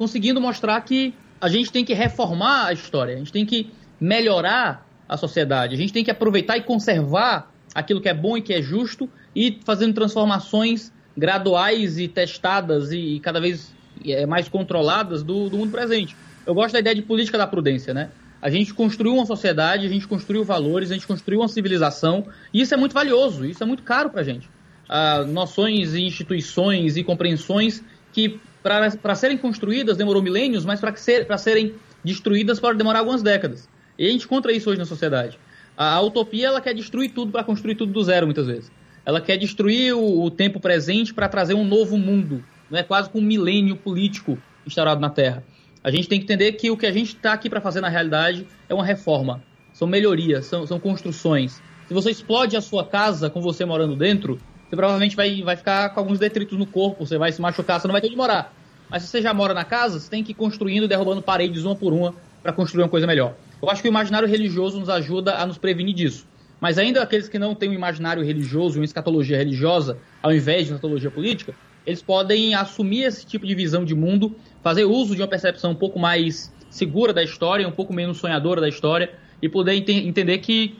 conseguindo 0.00 0.40
mostrar 0.40 0.80
que 0.80 1.12
a 1.38 1.46
gente 1.46 1.70
tem 1.70 1.84
que 1.84 1.92
reformar 1.92 2.68
a 2.68 2.72
história, 2.72 3.14
a 3.14 3.18
gente 3.18 3.30
tem 3.30 3.44
que 3.44 3.70
melhorar 4.00 4.86
a 5.06 5.14
sociedade, 5.18 5.74
a 5.74 5.76
gente 5.76 5.92
tem 5.92 6.02
que 6.02 6.10
aproveitar 6.10 6.56
e 6.56 6.62
conservar 6.62 7.52
aquilo 7.74 8.00
que 8.00 8.08
é 8.08 8.14
bom 8.14 8.34
e 8.34 8.40
que 8.40 8.54
é 8.54 8.62
justo 8.62 9.10
e 9.36 9.60
fazendo 9.62 9.92
transformações 9.92 10.90
graduais 11.14 11.98
e 11.98 12.08
testadas 12.08 12.90
e 12.92 13.20
cada 13.20 13.42
vez 13.42 13.74
é, 14.02 14.24
mais 14.24 14.48
controladas 14.48 15.22
do, 15.22 15.50
do 15.50 15.58
mundo 15.58 15.70
presente. 15.70 16.16
Eu 16.46 16.54
gosto 16.54 16.72
da 16.72 16.78
ideia 16.78 16.96
de 16.96 17.02
política 17.02 17.36
da 17.36 17.46
prudência, 17.46 17.92
né? 17.92 18.08
A 18.40 18.48
gente 18.48 18.72
construiu 18.72 19.12
uma 19.12 19.26
sociedade, 19.26 19.84
a 19.84 19.90
gente 19.90 20.08
construiu 20.08 20.42
valores, 20.42 20.90
a 20.90 20.94
gente 20.94 21.06
construiu 21.06 21.40
uma 21.40 21.48
civilização, 21.48 22.26
e 22.54 22.62
isso 22.62 22.72
é 22.72 22.76
muito 22.78 22.94
valioso, 22.94 23.44
isso 23.44 23.62
é 23.62 23.66
muito 23.66 23.82
caro 23.82 24.08
para 24.08 24.22
a 24.22 24.24
gente. 24.24 24.48
Ah, 24.88 25.24
noções 25.28 25.92
e 25.92 26.00
instituições 26.00 26.96
e 26.96 27.04
compreensões 27.04 27.84
que, 28.14 28.40
para 28.62 29.14
serem 29.14 29.36
construídas, 29.36 29.96
demorou 29.96 30.22
milênios, 30.22 30.64
mas 30.64 30.80
para 30.80 30.94
ser, 30.96 31.26
serem 31.38 31.74
destruídas 32.04 32.60
pode 32.60 32.78
demorar 32.78 33.00
algumas 33.00 33.22
décadas. 33.22 33.68
E 33.98 34.06
a 34.06 34.10
gente 34.10 34.24
encontra 34.24 34.52
isso 34.52 34.70
hoje 34.70 34.78
na 34.78 34.84
sociedade. 34.84 35.38
A, 35.76 35.94
a 35.94 36.00
utopia 36.02 36.48
ela 36.48 36.60
quer 36.60 36.74
destruir 36.74 37.10
tudo 37.10 37.32
para 37.32 37.44
construir 37.44 37.74
tudo 37.74 37.92
do 37.92 38.02
zero, 38.02 38.26
muitas 38.26 38.46
vezes. 38.46 38.70
Ela 39.04 39.20
quer 39.20 39.36
destruir 39.36 39.94
o, 39.94 40.22
o 40.22 40.30
tempo 40.30 40.60
presente 40.60 41.12
para 41.14 41.28
trazer 41.28 41.54
um 41.54 41.64
novo 41.64 41.96
mundo, 41.96 42.44
não 42.70 42.78
é 42.78 42.82
quase 42.82 43.08
com 43.10 43.18
um 43.18 43.22
milênio 43.22 43.76
político 43.76 44.38
instaurado 44.66 45.00
na 45.00 45.10
Terra. 45.10 45.42
A 45.82 45.90
gente 45.90 46.08
tem 46.08 46.18
que 46.18 46.24
entender 46.24 46.52
que 46.52 46.70
o 46.70 46.76
que 46.76 46.86
a 46.86 46.92
gente 46.92 47.14
está 47.14 47.32
aqui 47.32 47.48
para 47.48 47.60
fazer 47.60 47.80
na 47.80 47.88
realidade 47.88 48.46
é 48.68 48.74
uma 48.74 48.84
reforma, 48.84 49.42
são 49.72 49.88
melhorias, 49.88 50.46
são, 50.46 50.66
são 50.66 50.78
construções. 50.78 51.62
Se 51.88 51.94
você 51.94 52.10
explode 52.10 52.56
a 52.56 52.60
sua 52.60 52.84
casa 52.84 53.30
com 53.30 53.40
você 53.40 53.64
morando 53.64 53.96
dentro, 53.96 54.38
você 54.70 54.76
provavelmente 54.76 55.16
vai, 55.16 55.42
vai 55.42 55.56
ficar 55.56 55.90
com 55.90 55.98
alguns 55.98 56.20
detritos 56.20 56.56
no 56.56 56.64
corpo, 56.64 57.04
você 57.04 57.18
vai 57.18 57.32
se 57.32 57.40
machucar, 57.40 57.80
você 57.80 57.88
não 57.88 57.92
vai 57.92 58.00
ter 58.00 58.06
onde 58.06 58.16
morar. 58.16 58.54
Mas 58.88 59.02
se 59.02 59.08
você 59.08 59.20
já 59.20 59.34
mora 59.34 59.52
na 59.52 59.64
casa, 59.64 59.98
você 59.98 60.08
tem 60.08 60.22
que 60.22 60.30
ir 60.30 60.34
construindo, 60.34 60.86
derrubando 60.86 61.20
paredes 61.20 61.64
uma 61.64 61.74
por 61.74 61.92
uma 61.92 62.14
para 62.40 62.52
construir 62.52 62.84
uma 62.84 62.88
coisa 62.88 63.04
melhor. 63.04 63.34
Eu 63.60 63.68
acho 63.68 63.82
que 63.82 63.88
o 63.88 63.90
imaginário 63.90 64.28
religioso 64.28 64.78
nos 64.78 64.88
ajuda 64.88 65.34
a 65.34 65.44
nos 65.44 65.58
prevenir 65.58 65.94
disso. 65.94 66.24
Mas 66.60 66.78
ainda 66.78 67.02
aqueles 67.02 67.28
que 67.28 67.38
não 67.38 67.52
têm 67.52 67.70
um 67.70 67.72
imaginário 67.72 68.24
religioso, 68.24 68.78
uma 68.78 68.84
escatologia 68.84 69.36
religiosa, 69.36 69.98
ao 70.22 70.32
invés 70.32 70.66
de 70.66 70.72
uma 70.72 70.76
escatologia 70.76 71.10
política, 71.10 71.52
eles 71.84 72.00
podem 72.00 72.54
assumir 72.54 73.02
esse 73.02 73.26
tipo 73.26 73.44
de 73.44 73.54
visão 73.54 73.84
de 73.84 73.94
mundo, 73.94 74.36
fazer 74.62 74.84
uso 74.84 75.16
de 75.16 75.22
uma 75.22 75.28
percepção 75.28 75.72
um 75.72 75.74
pouco 75.74 75.98
mais 75.98 76.52
segura 76.68 77.12
da 77.12 77.24
história, 77.24 77.66
um 77.66 77.72
pouco 77.72 77.92
menos 77.92 78.18
sonhadora 78.18 78.60
da 78.60 78.68
história, 78.68 79.10
e 79.42 79.48
poder 79.48 79.74
ent 79.74 79.88
entender 79.88 80.38
que 80.38 80.76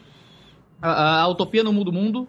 a, 0.80 1.22
a, 1.22 1.28
utopia 1.28 1.64
não 1.64 1.72
muda 1.72 1.90
o 1.90 1.92
mundo, 1.92 2.28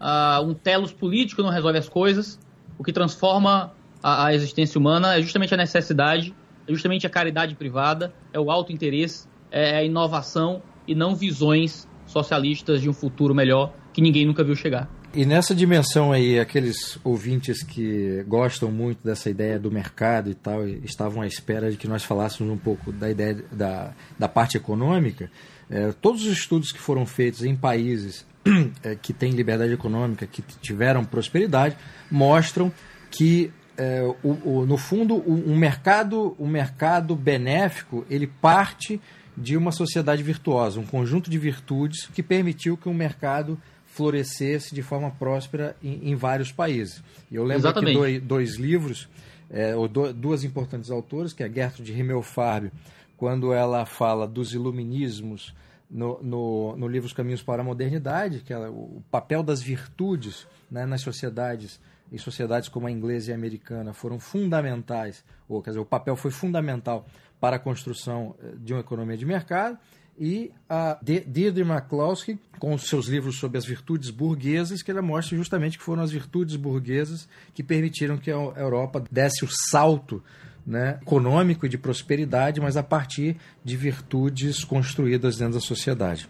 a, 0.00 0.40
um 0.40 0.54
telos 0.54 0.92
político 0.92 1.42
não 1.42 1.50
resolve 1.50 1.78
as 1.78 1.88
coisas, 1.88 2.40
o 2.78 2.82
que 2.82 2.92
transforma 2.92 3.72
a, 4.02 4.26
a 4.26 4.34
existência 4.34 4.78
humana 4.78 5.16
é 5.16 5.20
justamente 5.22 5.52
a 5.52 5.56
necessidade, 5.56 6.34
é 6.66 6.72
justamente 6.72 7.06
a 7.06 7.10
caridade 7.10 7.54
privada, 7.54 8.12
é 8.32 8.40
o 8.40 8.50
alto 8.50 8.72
interesse, 8.72 9.28
é 9.50 9.76
a 9.76 9.84
inovação 9.84 10.62
e 10.88 10.94
não 10.94 11.14
visões 11.14 11.86
socialistas 12.06 12.80
de 12.80 12.88
um 12.88 12.92
futuro 12.92 13.34
melhor 13.34 13.72
que 13.92 14.00
ninguém 14.00 14.24
nunca 14.24 14.42
viu 14.42 14.56
chegar. 14.56 14.88
E 15.12 15.26
nessa 15.26 15.54
dimensão 15.54 16.12
aí, 16.12 16.38
aqueles 16.38 16.98
ouvintes 17.02 17.64
que 17.64 18.24
gostam 18.28 18.70
muito 18.70 19.04
dessa 19.04 19.28
ideia 19.28 19.58
do 19.58 19.70
mercado 19.70 20.30
e 20.30 20.34
tal, 20.34 20.66
estavam 20.68 21.22
à 21.22 21.26
espera 21.26 21.68
de 21.68 21.76
que 21.76 21.88
nós 21.88 22.04
falássemos 22.04 22.52
um 22.52 22.56
pouco 22.56 22.92
da 22.92 23.10
ideia 23.10 23.44
da, 23.50 23.92
da 24.16 24.28
parte 24.28 24.56
econômica, 24.56 25.28
é, 25.68 25.92
todos 26.00 26.24
os 26.24 26.32
estudos 26.32 26.70
que 26.70 26.78
foram 26.78 27.04
feitos 27.04 27.44
em 27.44 27.56
países 27.56 28.24
é, 28.24 28.29
que 29.02 29.12
têm 29.12 29.32
liberdade 29.32 29.72
econômica, 29.72 30.26
que 30.26 30.42
tiveram 30.42 31.04
prosperidade, 31.04 31.76
mostram 32.10 32.72
que 33.10 33.52
é, 33.76 34.02
o, 34.22 34.28
o, 34.44 34.66
no 34.66 34.76
fundo 34.76 35.14
um 35.26 35.56
mercado, 35.56 36.36
um 36.38 36.46
mercado 36.46 37.16
benéfico 37.16 38.04
ele 38.10 38.26
parte 38.26 39.00
de 39.36 39.56
uma 39.56 39.72
sociedade 39.72 40.22
virtuosa, 40.22 40.78
um 40.78 40.86
conjunto 40.86 41.30
de 41.30 41.38
virtudes 41.38 42.06
que 42.08 42.22
permitiu 42.22 42.76
que 42.76 42.88
o 42.88 42.94
mercado 42.94 43.58
florescesse 43.86 44.74
de 44.74 44.82
forma 44.82 45.10
próspera 45.10 45.76
em, 45.82 46.10
em 46.10 46.14
vários 46.14 46.52
países. 46.52 47.02
Eu 47.30 47.42
lembro 47.42 47.62
Exatamente. 47.62 47.90
aqui 47.90 47.98
dois, 47.98 48.22
dois 48.22 48.58
livros, 48.58 49.08
é, 49.48 49.74
ou 49.74 49.88
do, 49.88 50.12
duas 50.12 50.44
importantes 50.44 50.90
autoras, 50.90 51.32
que 51.32 51.42
é 51.42 51.46
a 51.46 51.50
Gertrude 51.50 51.92
Himmelfarb, 51.92 52.70
quando 53.16 53.52
ela 53.52 53.84
fala 53.84 54.26
dos 54.26 54.54
iluminismos 54.54 55.54
no, 55.90 56.22
no, 56.22 56.76
no 56.76 56.88
livro 56.88 57.06
Os 57.06 57.12
Caminhos 57.12 57.42
para 57.42 57.62
a 57.62 57.64
Modernidade, 57.64 58.40
que 58.40 58.52
é 58.52 58.68
o 58.68 59.02
papel 59.10 59.42
das 59.42 59.60
virtudes 59.60 60.46
né, 60.70 60.86
nas 60.86 61.00
sociedades, 61.00 61.80
em 62.12 62.18
sociedades 62.18 62.68
como 62.68 62.86
a 62.86 62.90
inglesa 62.90 63.30
e 63.30 63.32
a 63.32 63.36
americana, 63.36 63.92
foram 63.92 64.20
fundamentais, 64.20 65.24
ou 65.48 65.60
quer 65.60 65.70
dizer, 65.70 65.80
o 65.80 65.84
papel 65.84 66.14
foi 66.14 66.30
fundamental 66.30 67.06
para 67.40 67.56
a 67.56 67.58
construção 67.58 68.36
eh, 68.42 68.52
de 68.58 68.72
uma 68.72 68.80
economia 68.80 69.16
de 69.16 69.26
mercado. 69.26 69.76
E 70.18 70.52
a 70.68 70.98
Deirdre 71.02 71.62
McCloskey, 71.62 72.38
com 72.58 72.74
os 72.74 72.82
seus 72.88 73.06
livros 73.06 73.38
sobre 73.38 73.56
as 73.56 73.64
virtudes 73.64 74.10
burguesas, 74.10 74.82
que 74.82 74.90
ela 74.90 75.00
mostra 75.00 75.34
justamente 75.34 75.78
que 75.78 75.84
foram 75.84 76.02
as 76.02 76.10
virtudes 76.10 76.56
burguesas 76.56 77.26
que 77.54 77.62
permitiram 77.62 78.18
que 78.18 78.30
a 78.30 78.34
Europa 78.34 79.02
desse 79.10 79.46
o 79.46 79.48
salto 79.48 80.22
né, 80.66 80.98
econômico 81.02 81.66
e 81.66 81.68
de 81.68 81.78
prosperidade, 81.78 82.60
mas 82.60 82.76
a 82.76 82.82
partir 82.82 83.36
de 83.64 83.76
virtudes 83.76 84.64
construídas 84.64 85.36
dentro 85.38 85.54
da 85.54 85.60
sociedade. 85.60 86.28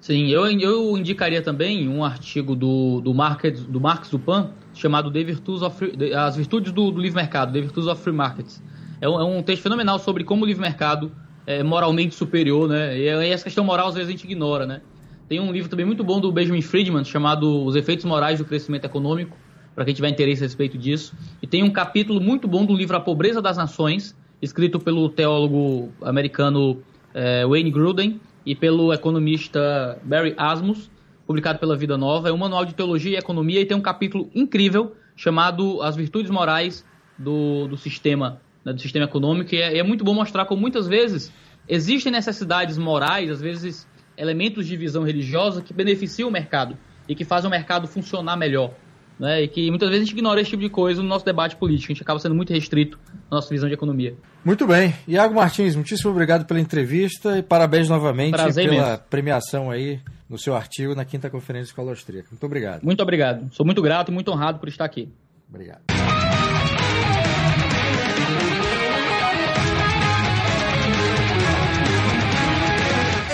Sim, 0.00 0.28
eu, 0.28 0.46
eu 0.46 0.96
indicaria 0.96 1.42
também 1.42 1.88
um 1.88 2.04
artigo 2.04 2.54
do, 2.54 3.00
do, 3.00 3.12
Market, 3.12 3.58
do 3.60 3.80
Marx 3.80 4.08
Dupan 4.08 4.52
chamado 4.72 5.10
The 5.10 5.24
Virtues 5.24 5.62
of 5.62 5.76
Free, 5.76 6.14
As 6.14 6.36
Virtudes 6.36 6.70
do, 6.72 6.90
do 6.90 7.00
Livre 7.00 7.16
Mercado, 7.16 7.52
The 7.52 7.60
Virtues 7.60 7.86
of 7.86 8.02
Free 8.02 8.12
Markets. 8.12 8.62
É 9.00 9.08
um, 9.08 9.20
é 9.20 9.24
um 9.24 9.42
texto 9.42 9.62
fenomenal 9.62 9.98
sobre 9.98 10.24
como 10.24 10.44
o 10.44 10.46
livre 10.46 10.62
mercado 10.62 11.10
é, 11.46 11.62
moralmente 11.62 12.14
superior, 12.14 12.68
né? 12.68 12.98
E, 12.98 13.08
essa 13.30 13.44
questão 13.44 13.64
moral 13.64 13.88
às 13.88 13.94
vezes 13.94 14.08
a 14.08 14.12
gente 14.12 14.24
ignora, 14.24 14.66
né? 14.66 14.80
Tem 15.28 15.40
um 15.40 15.50
livro 15.50 15.68
também 15.68 15.84
muito 15.84 16.04
bom 16.04 16.20
do 16.20 16.30
Benjamin 16.30 16.62
Friedman 16.62 17.04
chamado 17.04 17.64
Os 17.64 17.74
Efeitos 17.74 18.04
Morais 18.04 18.38
do 18.38 18.44
Crescimento 18.44 18.84
Econômico, 18.84 19.36
para 19.76 19.84
quem 19.84 19.94
tiver 19.94 20.08
interesse 20.08 20.42
a 20.42 20.46
respeito 20.46 20.76
disso. 20.76 21.14
E 21.40 21.46
tem 21.46 21.62
um 21.62 21.70
capítulo 21.70 22.20
muito 22.20 22.48
bom 22.48 22.64
do 22.64 22.74
livro 22.74 22.96
A 22.96 23.00
Pobreza 23.00 23.40
das 23.40 23.56
Nações, 23.56 24.16
escrito 24.42 24.80
pelo 24.80 25.08
teólogo 25.08 25.92
americano 26.02 26.82
é, 27.14 27.46
Wayne 27.46 27.70
Gruden 27.70 28.20
e 28.44 28.56
pelo 28.56 28.92
economista 28.92 29.98
Barry 30.02 30.34
Asmus, 30.36 30.90
publicado 31.26 31.60
pela 31.60 31.76
Vida 31.76 31.96
Nova. 31.96 32.28
É 32.28 32.32
um 32.32 32.38
manual 32.38 32.64
de 32.64 32.74
teologia 32.74 33.12
e 33.12 33.16
economia 33.16 33.60
e 33.60 33.66
tem 33.66 33.76
um 33.76 33.80
capítulo 33.80 34.28
incrível 34.34 34.96
chamado 35.14 35.80
As 35.82 35.94
Virtudes 35.94 36.30
Morais 36.30 36.84
do, 37.16 37.68
do 37.68 37.76
Sistema 37.76 38.40
né, 38.66 38.72
do 38.72 38.80
sistema 38.80 39.04
econômico, 39.04 39.54
e 39.54 39.58
é, 39.58 39.78
é 39.78 39.82
muito 39.84 40.02
bom 40.02 40.12
mostrar 40.12 40.44
como 40.44 40.60
muitas 40.60 40.88
vezes 40.88 41.32
existem 41.68 42.10
necessidades 42.10 42.76
morais, 42.76 43.30
às 43.30 43.40
vezes 43.40 43.86
elementos 44.16 44.66
de 44.66 44.76
visão 44.76 45.04
religiosa 45.04 45.62
que 45.62 45.72
beneficiam 45.72 46.28
o 46.28 46.32
mercado 46.32 46.76
e 47.08 47.14
que 47.14 47.24
fazem 47.24 47.46
o 47.46 47.50
mercado 47.50 47.86
funcionar 47.86 48.36
melhor. 48.36 48.74
Né? 49.18 49.42
E 49.42 49.48
que 49.48 49.70
muitas 49.70 49.88
vezes 49.88 50.02
a 50.02 50.04
gente 50.06 50.14
ignora 50.14 50.40
esse 50.40 50.50
tipo 50.50 50.62
de 50.62 50.68
coisa 50.68 51.02
no 51.02 51.08
nosso 51.08 51.24
debate 51.24 51.56
político. 51.56 51.90
A 51.90 51.94
gente 51.94 52.02
acaba 52.02 52.18
sendo 52.18 52.34
muito 52.34 52.52
restrito 52.52 52.98
na 53.30 53.38
nossa 53.38 53.48
visão 53.48 53.68
de 53.68 53.74
economia. 53.74 54.14
Muito 54.44 54.66
bem. 54.66 54.94
Iago 55.08 55.34
Martins, 55.34 55.74
muitíssimo 55.74 56.10
obrigado 56.10 56.44
pela 56.44 56.60
entrevista 56.60 57.38
e 57.38 57.42
parabéns 57.42 57.88
novamente 57.88 58.32
Prazer 58.32 58.68
pela 58.68 58.86
mesmo. 58.90 59.04
premiação 59.08 59.70
aí 59.70 60.00
no 60.28 60.38
seu 60.38 60.54
artigo 60.54 60.94
na 60.94 61.04
quinta 61.04 61.30
Conferência 61.30 61.70
Escola 61.70 61.90
Austríaca. 61.90 62.28
Muito 62.30 62.44
obrigado. 62.44 62.82
Muito 62.82 63.02
obrigado. 63.02 63.52
Sou 63.52 63.64
muito 63.64 63.80
grato 63.80 64.10
e 64.10 64.14
muito 64.14 64.30
honrado 64.30 64.58
por 64.58 64.68
estar 64.68 64.84
aqui. 64.84 65.08
Obrigado. 65.48 65.80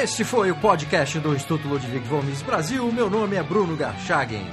Este 0.02 0.24
foi 0.24 0.50
o 0.50 0.56
podcast 0.56 1.18
do 1.20 1.34
Instituto 1.34 1.68
Ludwig 1.68 2.06
Gomes 2.08 2.42
Brasil. 2.42 2.90
Meu 2.92 3.08
nome 3.08 3.36
é 3.36 3.42
Bruno 3.42 3.76
Garchagen. 3.76 4.44